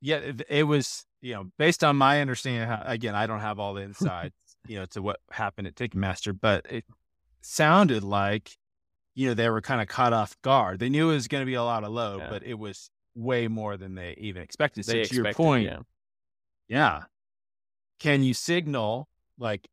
[0.00, 2.68] yeah, it, it, was you know based on my understanding.
[2.68, 4.34] How, again, I don't have all the insights,
[4.66, 6.84] you know, to what happened at Ticketmaster, but it
[7.40, 8.56] sounded like
[9.14, 10.78] you know they were kind of caught off guard.
[10.78, 12.30] They knew it was going to be a lot of load, yeah.
[12.30, 14.84] but it was way more than they even expected.
[14.84, 15.78] So they to expected, your point, yeah.
[16.68, 17.02] Yeah.
[17.98, 19.66] Can you signal like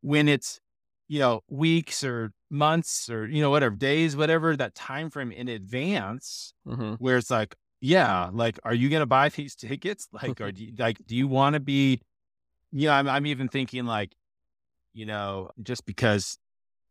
[0.00, 0.60] when it's,
[1.06, 5.48] you know, weeks or months or, you know, whatever days, whatever that time frame in
[5.48, 6.94] advance mm-hmm.
[6.94, 10.08] where it's like, yeah, like, are you going to buy these tickets?
[10.12, 12.00] Like, or do you, like, do you want to be,
[12.72, 14.12] you know, I'm, I'm even thinking like,
[14.94, 16.38] you know, just because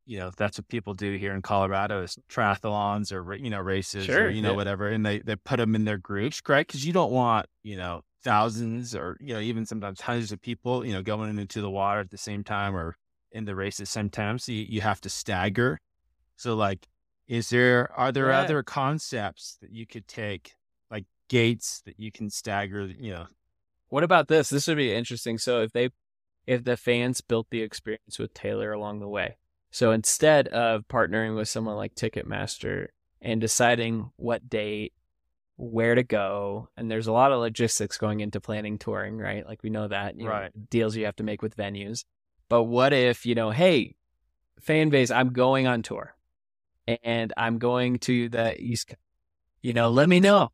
[0.07, 4.05] you know that's what people do here in Colorado is triathlons or you know races
[4.05, 4.55] sure, or you know yeah.
[4.55, 6.65] whatever, and they they put them in their groups, right?
[6.65, 10.83] Because you don't want you know thousands or you know even sometimes hundreds of people
[10.83, 12.95] you know going into the water at the same time or
[13.31, 15.79] in the race at the same time so you, you have to stagger
[16.35, 16.87] so like
[17.27, 18.39] is there are there yeah.
[18.39, 20.55] other concepts that you could take
[21.27, 23.27] gates that you can stagger you know.
[23.89, 24.49] What about this?
[24.49, 25.37] This would be interesting.
[25.37, 25.89] So if they
[26.47, 29.37] if the fans built the experience with taylor along the way
[29.71, 32.87] so instead of partnering with someone like ticketmaster
[33.21, 34.93] and deciding what date
[35.57, 39.45] where to go and there's a lot of logistics going into planning touring right?
[39.45, 40.55] Like we know that you right.
[40.55, 42.05] know, deals you have to make with venues.
[42.47, 43.95] But what if you know hey
[44.61, 46.15] fan base i'm going on tour
[47.03, 48.95] and i'm going to the east
[49.61, 50.51] you know let me know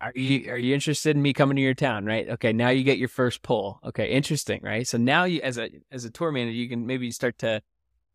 [0.00, 2.82] are you are you interested in me coming to your town right okay now you
[2.82, 6.32] get your first pull okay interesting right so now you as a as a tour
[6.32, 7.60] manager you can maybe start to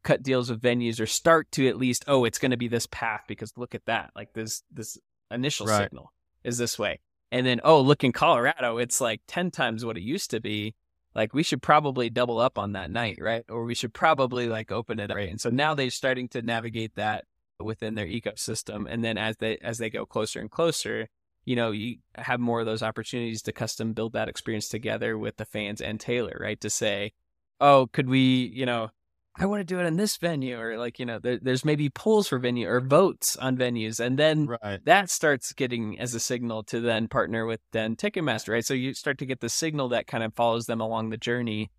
[0.03, 2.87] cut deals with venues or start to at least oh it's going to be this
[2.87, 4.97] path because look at that like this this
[5.31, 5.83] initial right.
[5.83, 6.11] signal
[6.43, 6.99] is this way.
[7.31, 10.75] And then, oh, look in Colorado, it's like 10 times what it used to be.
[11.13, 13.43] Like we should probably double up on that night, right?
[13.49, 15.17] Or we should probably like open it up.
[15.17, 15.29] Right?
[15.29, 17.23] And so now they're starting to navigate that
[17.59, 18.85] within their ecosystem.
[18.87, 21.07] And then as they as they go closer and closer,
[21.45, 25.37] you know, you have more of those opportunities to custom build that experience together with
[25.37, 26.59] the fans and Taylor, right?
[26.61, 27.13] To say,
[27.61, 28.89] oh, could we, you know,
[29.37, 31.89] I want to do it in this venue, or like you know, there, there's maybe
[31.89, 34.83] polls for venue or votes on venues, and then right.
[34.85, 38.65] that starts getting as a signal to then partner with then Ticketmaster, right?
[38.65, 41.69] So you start to get the signal that kind of follows them along the journey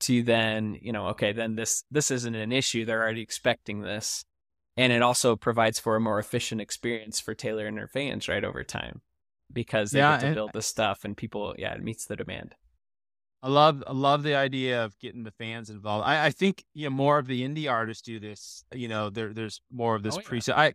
[0.00, 4.26] to then you know, okay, then this this isn't an issue; they're already expecting this,
[4.76, 8.44] and it also provides for a more efficient experience for Taylor and her fans, right,
[8.44, 9.00] over time,
[9.52, 12.54] because they yeah, get to build the stuff and people, yeah, it meets the demand.
[13.42, 16.06] I love I love the idea of getting the fans involved.
[16.06, 18.64] I, I think you know more of the indie artists do this.
[18.74, 20.48] You know, there there's more of this oh, preset.
[20.48, 20.60] Yeah.
[20.60, 20.74] I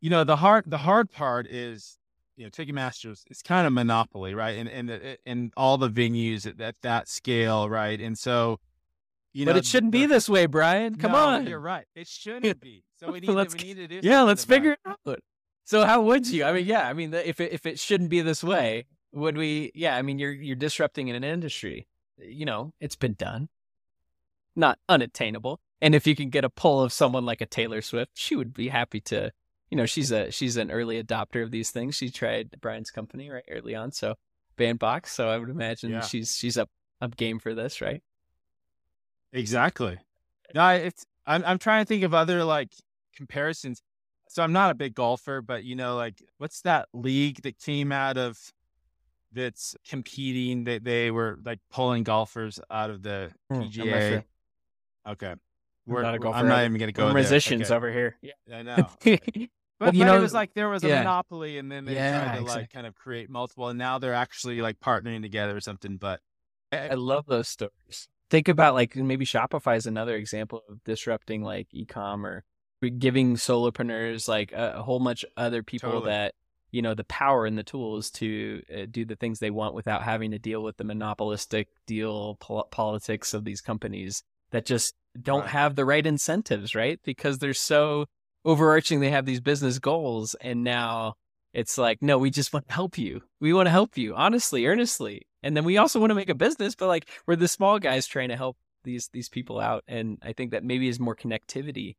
[0.00, 1.98] you know the hard the hard part is
[2.36, 4.58] you know Ticketmaster is kind of monopoly, right?
[4.58, 7.98] And and uh, and all the venues at, at that scale, right?
[7.98, 8.60] And so
[9.32, 10.96] you know, but it shouldn't be this way, Brian.
[10.96, 11.86] Come no, on, you're right.
[11.96, 12.84] It shouldn't be.
[13.00, 14.08] So we need, let's, to, we need to do.
[14.08, 15.18] Yeah, let's figure it out.
[15.64, 16.44] So how would you?
[16.44, 19.72] I mean, yeah, I mean, if it, if it shouldn't be this way, would we?
[19.74, 21.88] Yeah, I mean, you're you're disrupting an industry.
[22.18, 23.48] You know, it's been done.
[24.54, 25.60] Not unattainable.
[25.80, 28.52] And if you can get a pull of someone like a Taylor Swift, she would
[28.52, 29.32] be happy to.
[29.70, 31.96] You know, she's a she's an early adopter of these things.
[31.96, 34.14] She tried Brian's company right early on, so
[34.56, 35.12] Bandbox.
[35.12, 36.00] So I would imagine yeah.
[36.02, 36.68] she's she's up
[37.00, 38.02] up game for this, right?
[39.32, 39.98] Exactly.
[40.54, 42.70] No, it's I'm I'm trying to think of other like
[43.16, 43.82] comparisons.
[44.34, 47.92] So I'm not a big golfer, but you know, like what's that league that came
[47.92, 48.36] out of
[49.32, 50.64] that's competing.
[50.64, 54.24] That they, they were like pulling golfers out of the PGA.
[55.04, 55.34] Hmm, okay,
[55.86, 56.36] we're, not a golfer.
[56.36, 57.12] I'm not even going to go.
[57.12, 57.76] musicians okay.
[57.76, 58.16] over here.
[58.22, 58.88] Yeah, I know.
[59.04, 59.20] But,
[59.78, 60.98] well, you know, it was like there was a yeah.
[60.98, 62.62] monopoly, and then they yeah, tried to exactly.
[62.62, 65.96] like kind of create multiple, and now they're actually like partnering together or something.
[65.96, 66.20] But
[66.72, 68.08] I, I love those stories.
[68.30, 72.44] Think about like maybe Shopify is another example of disrupting like e-com or
[72.90, 76.10] giving solopreneurs like a, a whole bunch other people totally.
[76.10, 76.34] that
[76.70, 80.02] you know the power and the tools to uh, do the things they want without
[80.02, 85.42] having to deal with the monopolistic deal pol- politics of these companies that just don't
[85.42, 85.50] Right.
[85.50, 88.06] have the right incentives right because they're so
[88.44, 91.14] overarching they have these business goals and now
[91.52, 94.66] it's like no we just want to help you we want to help you honestly
[94.66, 97.78] earnestly and then we also want to make a business but like we're the small
[97.78, 101.14] guys trying to help these these people out and i think that maybe is more
[101.16, 101.94] connectivity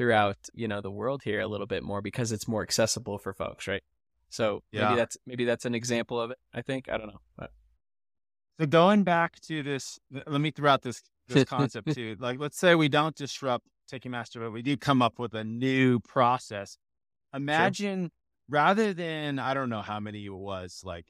[0.00, 3.34] throughout you know the world here a little bit more because it's more accessible for
[3.34, 3.82] folks right
[4.30, 4.84] so Yeah.
[4.86, 7.50] maybe that's maybe that's an example of it i think i don't know but
[8.58, 12.16] So going back to this, let me throw out this this concept too.
[12.18, 15.98] Like, let's say we don't disrupt Ticketmaster, but we do come up with a new
[16.00, 16.76] process.
[17.34, 18.10] Imagine
[18.48, 21.06] rather than I don't know how many it was, like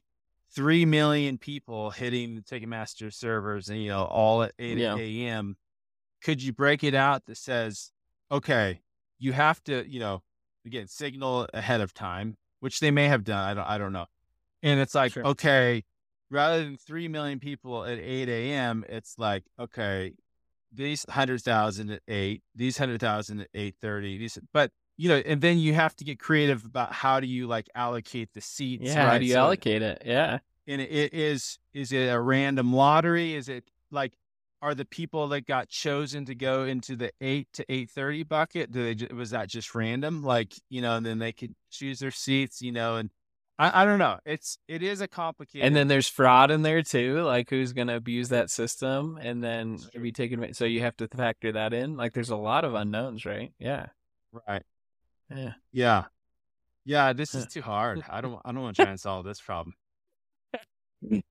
[0.55, 4.97] three million people hitting the Ticketmaster servers, and you know all at eight Yeah.
[4.97, 5.57] a.m.
[6.23, 7.91] Could you break it out that says,
[8.31, 8.81] okay,
[9.19, 10.23] you have to, you know,
[10.67, 13.39] again, signal ahead of time, which they may have done.
[13.49, 14.07] I don't, I don't know.
[14.63, 15.27] And it's like, Sure.
[15.27, 15.85] okay,
[16.31, 20.13] rather than 3 million people at 8 a.m., it's like, okay,
[20.73, 25.75] these 100,000 at 8, these 100,000 at 8.30, these, but, you know, and then you
[25.75, 28.85] have to get creative about how do you like allocate the seats.
[28.85, 30.39] yeah how do you So- allocate it yeah
[30.69, 33.35] and it- it is, is it a random lottery?
[33.35, 34.13] Is it like,
[34.63, 38.95] are the people that got chosen to go into the 8 to 8.30 bucket, do
[38.95, 40.23] they, was that just random?
[40.23, 43.11] Like, you know, and then they could choose their seats, you know, and
[43.59, 44.19] I, I don't know.
[44.25, 45.67] It's, it is a complicated.
[45.67, 49.45] and then there's fraud in there too like who's going to abuse that system and
[49.45, 52.75] then be taken so you have to factor that in like there's a lot of
[52.75, 53.87] unknowns right yeah
[54.49, 54.63] right.
[55.31, 56.05] yeah Yeah.
[56.87, 58.03] Yeah, this is too hard.
[58.11, 59.75] I don't I don't want to try and solve this problem.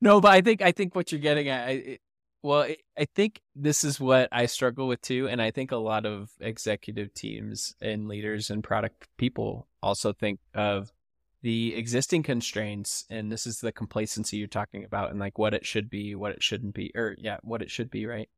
[0.00, 2.00] No, but I think I think what you're getting at, I, it,
[2.42, 5.76] well, I- I think this is what I struggle with too, and I think a
[5.76, 10.92] lot of executive teams and leaders and product people also think of
[11.42, 15.64] the existing constraints, and this is the complacency you're talking about, and like what it
[15.66, 18.28] should be, what it shouldn't be, or yeah, what it should be, right?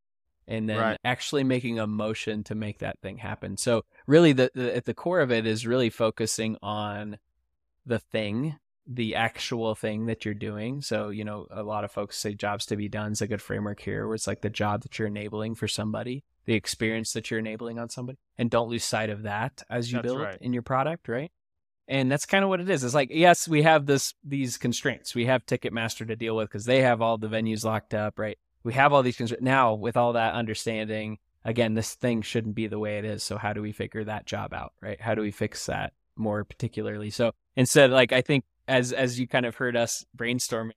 [0.46, 0.98] And then Right.
[1.04, 3.56] actually making a motion to make that thing happen.
[3.56, 7.18] So really, the, the at the core of it is really focusing on
[7.86, 8.56] the thing
[8.90, 10.80] the actual thing that you're doing.
[10.80, 13.42] So, you know, a lot of folks say jobs to be done is a good
[13.42, 17.30] framework here where it's like the job that you're enabling for somebody, the experience that
[17.30, 20.38] you're enabling on somebody, and don't lose sight of that as you That's build right.
[20.40, 21.30] in your product, right?
[21.86, 22.82] And that's kind of what it is.
[22.82, 25.14] It's like, yes, we have this these constraints.
[25.14, 28.38] We have Ticketmaster to deal with because they have all the venues locked up, right?
[28.62, 29.44] We have all these constraints.
[29.44, 33.22] Now, with all that understanding, again, this thing shouldn't be the way it is.
[33.22, 35.00] So how do we figure that job out, right?
[35.00, 37.10] How do we fix that more particularly?
[37.10, 40.72] So instead, like I think as as you kind of heard us brainstorming,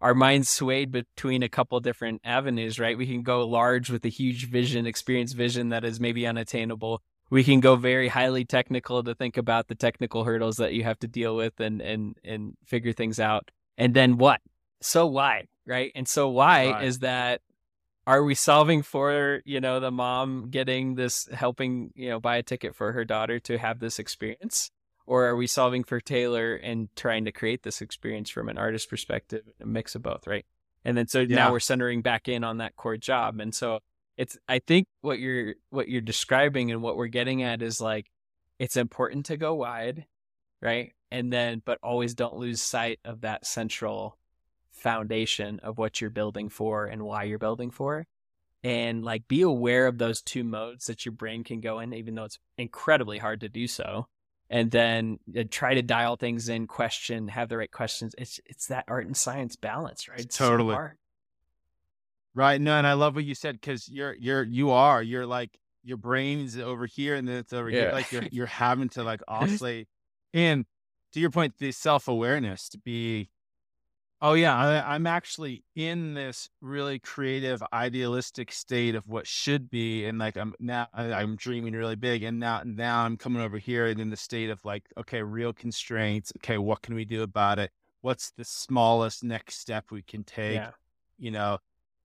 [0.00, 2.98] our minds swayed between a couple different avenues, right?
[2.98, 7.02] We can go large with a huge vision, experience vision that is maybe unattainable.
[7.30, 10.98] We can go very highly technical to think about the technical hurdles that you have
[11.00, 13.50] to deal with and and and figure things out.
[13.78, 14.40] And then what?
[14.82, 15.92] So why, right?
[15.94, 16.82] And so why Right.
[16.82, 17.40] is that
[18.06, 22.42] are we solving for, you know, the mom getting this helping, you know, buy a
[22.42, 24.70] ticket for her daughter to have this experience?
[25.06, 28.90] Or are we solving for Taylor and trying to create this experience from an artist
[28.90, 30.44] perspective, a mix of both, right?
[30.84, 31.36] And then so Yeah.
[31.36, 33.40] now we're centering back in on that core job.
[33.40, 33.80] And so
[34.16, 38.06] it's I think what you're what you're describing and what we're getting at is like
[38.58, 40.06] it's important to go wide,
[40.60, 40.92] right?
[41.10, 44.18] And then but always don't lose sight of that central
[44.72, 48.06] foundation of what you're building for and why you're building for.
[48.62, 52.14] And like be aware of those two modes that your brain can go in, even
[52.14, 54.06] though it's incredibly hard to do so.
[54.48, 58.14] And then uh, try to dial things in, question, have the right questions.
[58.16, 60.20] It's it's that art and science balance, right?
[60.20, 60.74] It's Totally.
[60.74, 60.98] hard.
[62.34, 62.60] Right.
[62.60, 65.96] No, and I love what you said because you're you're you are you're like your
[65.96, 67.90] brain's over here and then it's over here.
[67.92, 69.88] Like you're you're having to like oscillate.
[70.34, 70.64] And
[71.12, 73.30] to your point, the self awareness to be,
[74.22, 80.04] oh yeah, I, I'm actually in this really creative, idealistic state of what should be,
[80.06, 83.58] and like I'm now I, I'm dreaming really big, and now now I'm coming over
[83.58, 86.32] here and in the state of like, okay, real constraints.
[86.38, 87.70] Okay, what can we do about it?
[88.02, 90.54] What's the smallest next step we can take?
[90.54, 90.70] Yeah.
[91.18, 91.58] you know,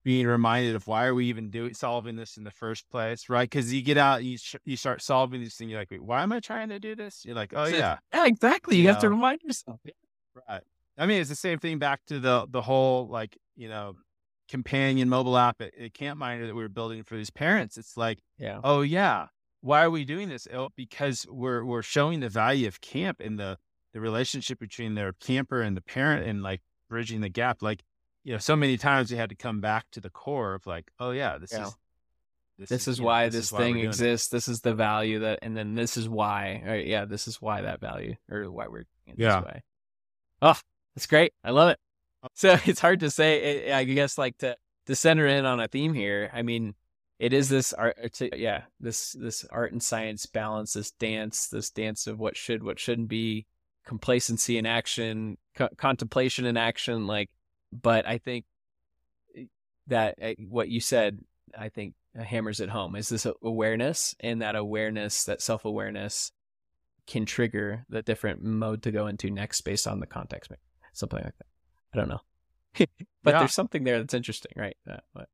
[0.04, 3.48] being reminded of why are we even doing solving this in the first place, right?
[3.48, 5.70] Because you get out, you sh- you start solving these things.
[5.70, 7.24] You're like, Wait, why am I trying to do this?
[7.24, 8.76] You're like, oh So- yeah, Yeah, exactly.
[8.78, 9.78] You have to remind yourself.
[10.48, 10.62] right.
[10.98, 13.96] I mean, it's the same thing back to the the whole like you know
[14.48, 17.78] companion mobile app at, at CampMinder that we were building for these parents.
[17.78, 18.60] It's like, Yeah.
[18.62, 19.28] oh yeah,
[19.62, 20.46] why are we doing this?
[20.52, 23.58] Oh, because we're we're showing the value of camp and the
[23.92, 27.62] the relationship between their camper and the parent and like bridging the gap.
[27.62, 27.82] Like,
[28.24, 30.90] you know, so many times we had to come back to the core of like,
[30.98, 31.66] oh yeah, this Yeah.
[31.66, 31.76] is
[32.58, 34.28] this, this is, why this, this is thing exists.
[34.28, 36.62] This is the value that, and then this is why.
[36.64, 39.40] Right, yeah, this is why that value or why we're doing yeah.
[39.40, 39.62] this way.
[40.42, 40.58] Oh,
[40.94, 41.32] that's great.
[41.44, 41.78] I love it.
[42.34, 43.40] So it's hard to say.
[43.40, 46.30] Eh, eh, I guess like to to center in on a theme here.
[46.32, 46.74] I mean,
[47.18, 47.96] it is this art.
[48.34, 50.74] Yeah, this this art and science balance.
[50.74, 51.48] This dance.
[51.48, 53.46] This dance of what should, what shouldn't be.
[53.86, 55.38] Complacency in action.
[55.56, 57.06] Co- contemplation in action.
[57.06, 57.30] Like,
[57.72, 58.44] but I think
[59.36, 59.44] eh,
[59.88, 61.18] that eh, what you said.
[61.58, 66.32] I think uh, hammers it home is this awareness and that awareness that self-awareness
[67.06, 70.50] can trigger the different mode to go into next based on the context
[70.92, 71.46] something like that.
[71.94, 72.20] I don't know.
[73.24, 73.38] But yeah.
[73.38, 74.76] there's something there that's interesting right?
[74.90, 75.28] Uh, but,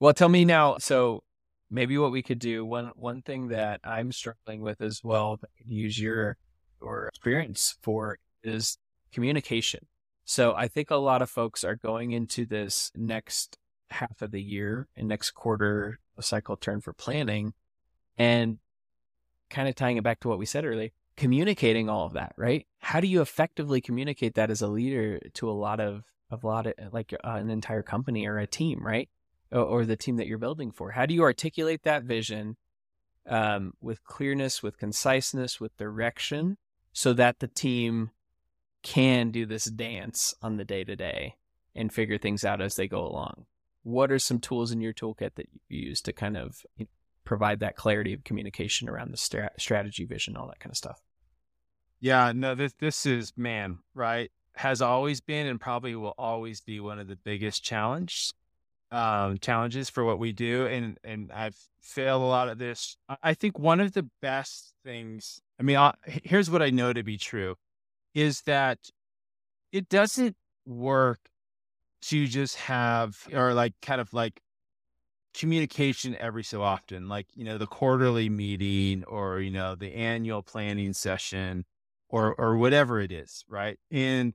[0.00, 1.22] well tell me now so
[1.70, 5.50] maybe what we could do one one thing that i'm struggling with as well that
[5.56, 6.36] could use your
[6.80, 8.78] your experience for is
[9.12, 9.86] communication.
[10.24, 13.58] So i think a lot of folks are going into this next
[13.90, 17.54] half of the year and next quarter cycle turn for planning
[18.18, 18.58] and
[19.48, 22.66] kind of tying it back to what we said earlier communicating all of that right?
[22.78, 26.46] How do you effectively communicate that as a leader to a lot of of a
[26.46, 29.08] lot of like uh, an entire company or a team right?
[29.52, 30.90] Or, or, the team that you're building for?
[30.90, 32.56] How do you articulate that vision
[33.28, 36.56] um, with clearness with conciseness with direction
[36.92, 38.10] so that the team
[38.82, 41.34] can do this dance on the day to day
[41.74, 43.46] and figure things out as they go along?
[43.82, 46.90] What are some tools in your toolkit that you use to kind of you know,
[47.24, 51.02] provide that clarity of communication around the stra- strategy, vision, all that kind of stuff?
[52.00, 54.30] Yeah, no, this this is man, right?
[54.56, 58.32] Has always been and probably will always be one of the biggest challenge
[58.90, 62.96] um, challenges for what we do, and and I've failed a lot of this.
[63.22, 65.40] I think one of the best things.
[65.60, 67.56] I mean, I'll, here's what I know to be true,
[68.14, 68.78] is that
[69.72, 70.36] it doesn't
[70.66, 71.20] work
[72.02, 74.40] to just have or like kind of like
[75.34, 80.42] communication every so often like you know the quarterly meeting or you know the annual
[80.42, 81.64] planning session
[82.08, 84.34] or or whatever it is right and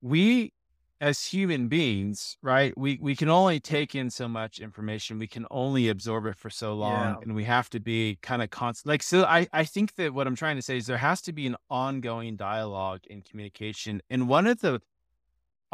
[0.00, 0.52] we
[1.00, 5.44] as human beings right we we can only take in so much information we can
[5.50, 7.16] only absorb it for so long yeah.
[7.22, 10.26] and we have to be kind of constant like so i i think that what
[10.26, 14.28] i'm trying to say is there has to be an ongoing dialogue and communication and
[14.28, 14.80] one of the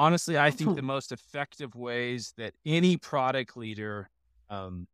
[0.00, 4.08] honestly, I think the most effective ways that any product leader
[4.48, 4.88] um,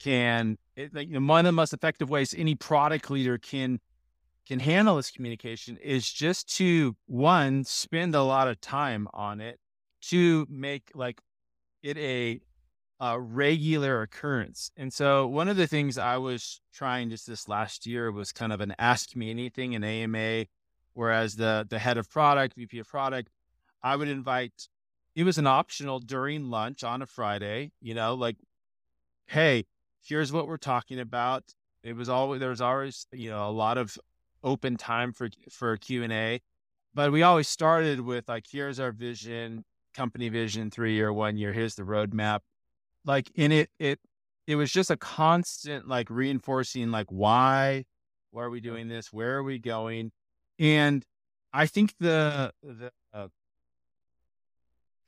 [0.00, 3.78] can, it, like, you know, one of the most effective ways any product leader can
[4.48, 9.60] can handle this communication is just to one spend a lot of time on it,
[10.00, 11.20] to make like
[11.82, 12.40] it a
[13.00, 14.72] a regular occurrence.
[14.76, 18.52] And so one of the things I was trying just this last year was kind
[18.52, 20.46] of an ask me anything in AMA,
[20.94, 23.30] whereas the the head of product, VP of product,
[23.82, 24.68] I would invite,
[25.14, 28.36] it was an optional during lunch on a Friday, you know, like,
[29.26, 29.66] hey,
[30.02, 31.44] here's what we're talking about.
[31.84, 33.96] It was always, there was always, you know, a lot of
[34.42, 36.40] open time for, for Q and A,
[36.94, 39.64] but we always started with like, here's our vision,
[39.94, 42.40] company vision, three year, one year, here's the roadmap.
[43.04, 44.00] Like in it, it,
[44.46, 47.84] it was just a constant like reinforcing like why
[48.30, 50.10] why are we doing this where are we going
[50.58, 51.04] and
[51.52, 53.28] i think the the uh,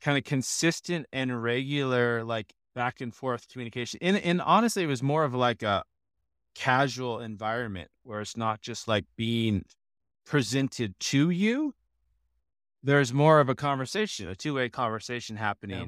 [0.01, 3.99] kind of consistent and regular like back and forth communication.
[4.01, 5.83] And and honestly, it was more of like a
[6.55, 9.63] casual environment where it's not just like being
[10.25, 11.73] presented to you.
[12.83, 15.87] There's more of a conversation, a two way conversation happening yeah.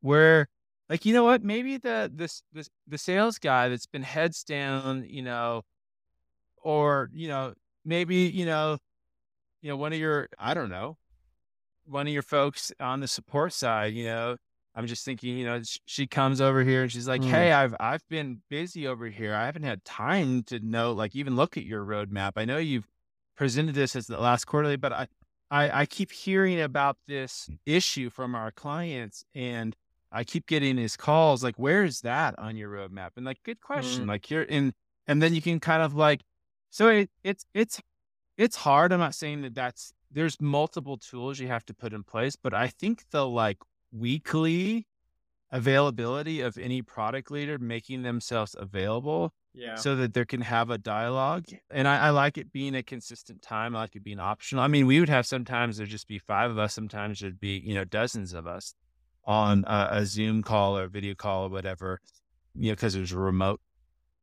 [0.00, 0.48] where
[0.88, 5.04] like, you know what, maybe the this this the sales guy that's been heads down,
[5.08, 5.62] you know,
[6.62, 8.78] or, you know, maybe, you know,
[9.60, 10.96] you know, one of your, I don't know,
[11.84, 14.36] one of your folks on the support side, you know,
[14.78, 17.30] I'm just thinking, you know, she comes over here and she's like, mm.
[17.30, 19.34] "Hey, I've I've been busy over here.
[19.34, 22.34] I haven't had time to know, like, even look at your roadmap.
[22.36, 22.86] I know you've
[23.36, 25.08] presented this as the last quarterly, but I,
[25.50, 29.74] I, I keep hearing about this issue from our clients, and
[30.12, 33.10] I keep getting these calls, like, where is that on your roadmap?
[33.16, 34.04] And like, good question.
[34.04, 34.08] Mm.
[34.08, 34.74] Like, you're in,
[35.08, 36.20] and then you can kind of like,
[36.70, 37.80] so it, it's it's
[38.36, 38.92] it's hard.
[38.92, 42.54] I'm not saying that that's there's multiple tools you have to put in place, but
[42.54, 43.58] I think the like
[43.92, 44.86] weekly
[45.50, 49.74] availability of any product leader making themselves available yeah.
[49.76, 51.44] so that there can have a dialogue.
[51.70, 53.74] And I, I, like it being a consistent time.
[53.74, 54.62] I like it being optional.
[54.62, 56.74] I mean, we would have sometimes there'd just be five of us.
[56.74, 58.74] Sometimes there'd be, you know, dozens of us
[59.24, 62.00] on a, a Zoom call or video call or whatever,
[62.54, 63.60] you know, because there's a remote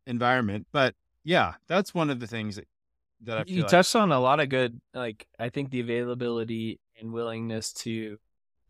[0.06, 0.68] environment.
[0.72, 2.68] But yeah, that's one of the things that
[3.24, 3.72] that I you like.
[3.72, 8.18] touched on a lot of good like I think the availability and willingness to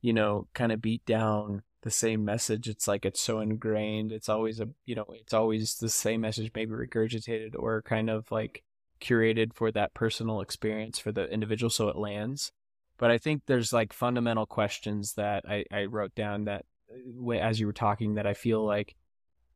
[0.06, 2.68] you know kind of beat down the same message.
[2.68, 4.12] It's like it's so ingrained.
[4.12, 8.32] It's always a you know, it's always the same message, maybe regurgitated or kind of
[8.32, 8.64] like
[9.01, 12.51] curated for that personal experience for the individual so it lands.
[12.99, 17.60] But I think there's like fundamental questions that I, I wrote down that uh, as
[17.60, 18.95] you were talking that I feel like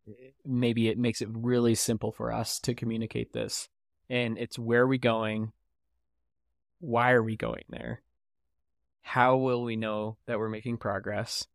[0.08, 3.70] eh, maybe it makes it really simple for us to communicate this.
[4.10, 5.52] And it's where are we going?
[6.80, 8.02] Why are we going there?
[9.02, 11.48] How will we know that we're making progress?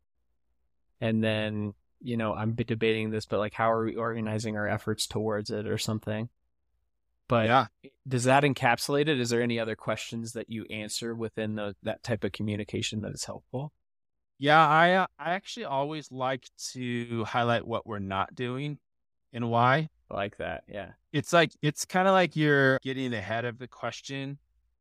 [1.01, 5.07] and then you know i'm debating this but like how are we organizing our efforts
[5.07, 6.29] towards it or something?
[7.27, 7.65] But yeah.
[8.07, 9.19] does that encapsulate it?
[9.19, 13.13] Is there any other questions that you answer within the, that type of communication that
[13.13, 13.73] is helpful?
[14.37, 18.77] Yeah i uh, i actually always like to highlight what we're not doing
[19.33, 19.89] and why.
[20.11, 20.91] I like that yeah.
[21.11, 24.37] It's like it's kind of like you're getting ahead of the question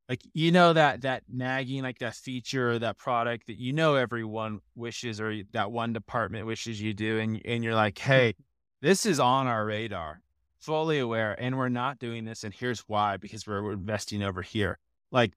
[0.09, 3.95] like you know that that nagging like that feature or that product that you know
[3.95, 8.35] everyone wishes or that one department wishes you do and and you're like hey
[8.83, 10.21] this is on our radar
[10.65, 14.79] fully aware and we're not doing this and here's why because we're investing over here.
[15.11, 15.33] Like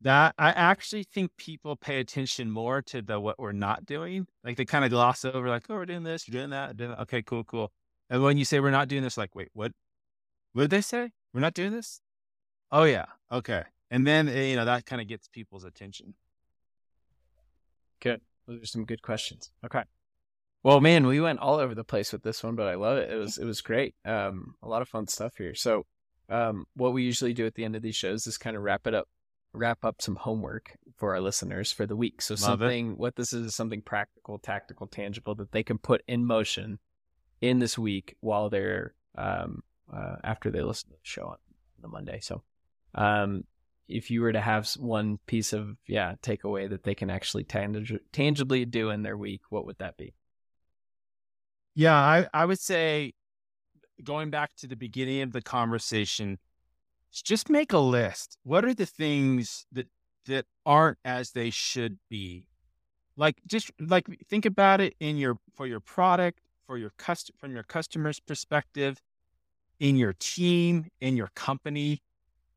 [0.00, 4.26] that i actually think people pay attention more to the what we're not doing.
[4.42, 6.90] Like they kind of gloss over like oh we're doing this you're doing that, doing
[6.90, 7.00] that.
[7.00, 7.72] okay cool cool.
[8.10, 9.72] And when you say we're not doing this like wait what?
[10.52, 11.10] What did they say?
[11.32, 12.00] We're not doing this?
[12.70, 13.06] Oh yeah.
[13.32, 16.14] Okay and then eh, you know that kind of gets people's attention.
[18.00, 18.20] Good.
[18.48, 19.52] Those are some good questions.
[19.64, 19.84] Okay.
[20.64, 23.10] Well, man, we went all over the place with this one, but I love it.
[23.10, 23.94] It was it was great.
[24.04, 25.54] Um, a lot of fun stuff here.
[25.54, 25.86] So,
[26.28, 28.88] um, what we usually do at the end of these shows is kind of wrap
[28.88, 29.06] it up,
[29.52, 32.20] wrap up some homework for our listeners for the week.
[32.20, 32.98] So love something it.
[32.98, 36.80] what this is is something practical, tactical, tangible that they can put in motion
[37.40, 39.62] in this week while they're um
[39.94, 41.36] uh, after they listen to the show on
[41.80, 42.18] the Monday.
[42.20, 42.42] So,
[42.96, 43.44] um,
[43.88, 47.98] if you were to have one piece of yeah takeaway that they can actually tang-
[48.12, 50.14] tangibly do in their week, what would that be?
[51.74, 53.14] Yeah, I I would say
[54.02, 56.38] going back to the beginning of the conversation,
[57.12, 58.38] just make a list.
[58.42, 59.88] What are the things that
[60.26, 62.48] that aren't as they should be?
[63.16, 67.52] Like just like think about it in your for your product, for your cust from
[67.52, 69.00] your customer's perspective,
[69.78, 72.02] in your team, in your company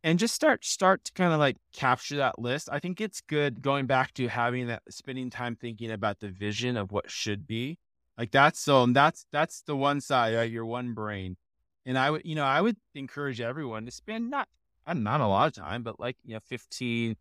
[0.03, 2.69] and just start start to kind of like capture that list.
[2.71, 6.77] I think it's good going back to having that spending time thinking about the vision
[6.77, 7.77] of what should be.
[8.17, 10.49] Like that's so that's that's the one side, right?
[10.49, 11.37] Your one brain.
[11.85, 14.47] And I would, you know, I would encourage everyone to spend not
[14.85, 17.15] uh, not a lot of time, but like, you know, 15,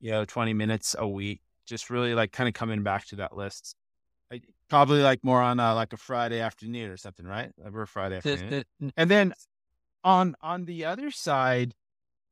[0.00, 3.36] you know, 20 minutes a week, just really like kind of coming back to that
[3.36, 3.76] list.
[4.30, 7.50] I, probably like more on a, like a Friday afternoon or something, right?
[7.70, 8.64] We're Friday afternoon.
[8.96, 9.34] and then
[10.04, 11.74] on on the other side,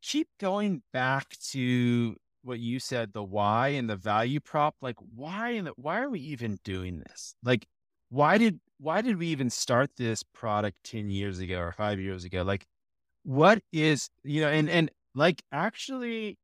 [0.03, 4.77] keep going back to what you said, the why and the value prop.
[4.81, 7.35] Like, why and why are we even doing this?
[7.43, 7.67] Like,
[8.09, 12.25] why did why did we even start this product 10 years ago or five years
[12.25, 12.43] ago?
[12.43, 12.67] Like,
[13.25, 16.39] what is, you know, and and like actually,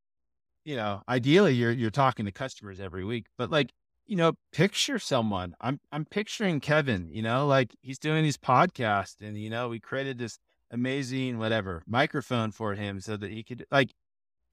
[0.65, 3.73] you know, ideally you're you're talking to customers every week, but like,
[4.07, 5.55] you know, picture someone.
[5.61, 9.81] I'm I'm picturing Kevin, you know, like he's doing these podcasts and you know, we
[9.81, 10.39] created this
[10.71, 13.95] amazing whatever microphone for him so that he could like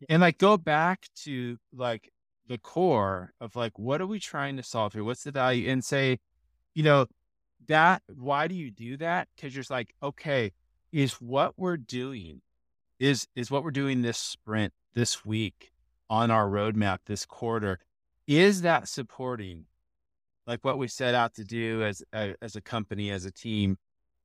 [0.09, 2.11] and like go back to like
[2.47, 5.03] the core of like what are we trying to solve here?
[5.03, 5.69] What's the value?
[5.69, 6.19] And say
[6.73, 7.07] you know
[7.67, 9.27] that why do you do that?
[9.35, 10.51] Because you're like okay
[10.91, 12.41] is what we're doing
[12.99, 15.71] is is what we're doing this sprint this week
[16.09, 17.79] on our roadmap this quarter
[18.27, 19.65] is that supporting
[20.45, 23.77] like what we set out to do as a, as a company as a team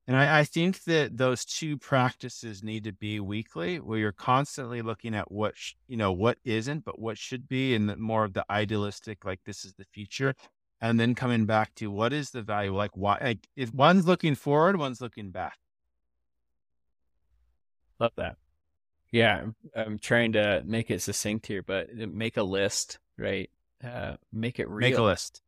[0.09, 4.81] and I, I, think that those two practices need to be weekly, where you're constantly
[4.81, 8.33] looking at what sh- you know what isn't, but what should be, and more of
[8.33, 10.33] the idealistic, like this is the future,
[10.81, 13.19] and then coming back to what is the value, like why?
[13.21, 15.59] Like if one's looking forward, one's looking back.
[17.99, 18.37] Love that.
[19.11, 19.45] Yeah,
[19.75, 23.51] I'm trying to make it succinct here, but make a list, right?
[23.83, 24.89] Uh, make it real.
[24.89, 25.43] Make a list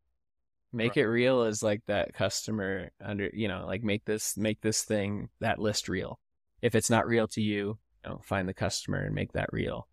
[0.73, 1.03] make right.
[1.03, 5.29] it real is like that customer under you know like make this make this thing
[5.39, 6.19] that list real.
[6.61, 9.87] If it's not real to you, you know, find the customer and make that real.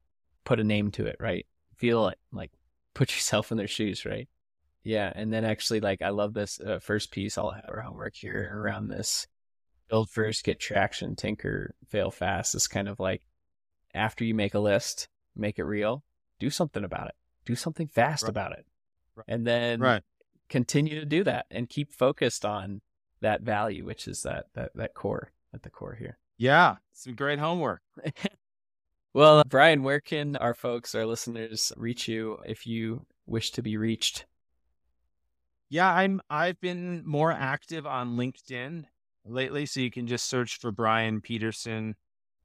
[0.45, 1.47] Put a name to it right?
[1.77, 2.53] Feel it like
[2.95, 4.29] put yourself in their shoes right?
[4.85, 8.15] Yeah and then actually like i love this uh, first piece i'll have our homework
[8.15, 9.27] here around this
[9.91, 13.21] build first get traction tinker fail fast is kind of like
[13.93, 16.05] after you make a list make it real
[16.39, 17.15] do something about it.
[17.45, 18.31] Do something fast right.
[18.31, 18.67] about it.
[19.27, 20.03] And then right
[20.49, 22.81] continue to do that and keep focused on
[23.21, 26.19] that value, which is that that that core at the core here.
[26.37, 27.83] Yeah, some great homework.
[29.15, 33.77] well, Brian, where can our folks, our listeners, reach you if you wish to be
[33.77, 34.27] reached?
[35.69, 38.85] Yeah, I'm I've been more active on LinkedIn
[39.27, 41.95] lately, so you can just search for Brian Peterson,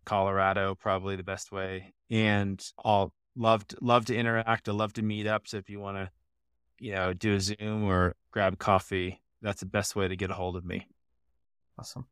[0.06, 1.94] Colorado, probably the best way.
[2.10, 4.68] And I'll love to, love to interact.
[4.68, 5.48] I love to meet up.
[5.48, 6.10] So if you want to,
[6.80, 10.34] you know, do a Zoom or grab coffee, that's the best way to get a
[10.34, 10.88] hold of me.
[11.78, 12.08] Awesome.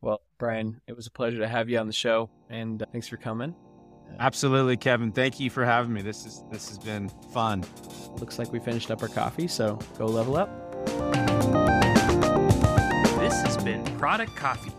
[0.00, 3.08] Well, Brian, it was a pleasure to have you on the show, and uh, thanks
[3.08, 3.54] for coming.
[4.18, 5.12] Absolutely, Kevin.
[5.12, 6.02] Thank you for having me.
[6.02, 7.64] This is this has been fun.
[8.18, 10.50] Looks like we finished up our coffee, so go level up.
[13.18, 14.70] This has been Product Coffee,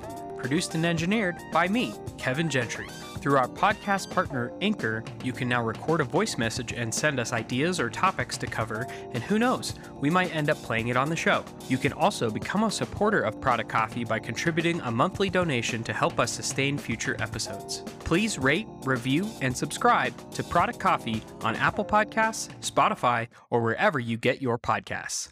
[0.46, 2.86] produced and engineered by me, Kevin Gentry.
[3.20, 7.34] Through our podcast partner, Anchor, you can now record a voice message and send us
[7.34, 11.10] ideas or topics to cover, and who knows, we might end up playing it on
[11.10, 11.44] the show.
[11.68, 15.94] You can also become a supporter of Product Coffee by contributing a monthly donation to
[15.94, 17.80] help us sustain future episodes.
[18.02, 24.16] Please rate, review, and subscribe to Product Coffee on Apple Podcasts, Spotify, or wherever you
[24.16, 25.30] get your podcasts.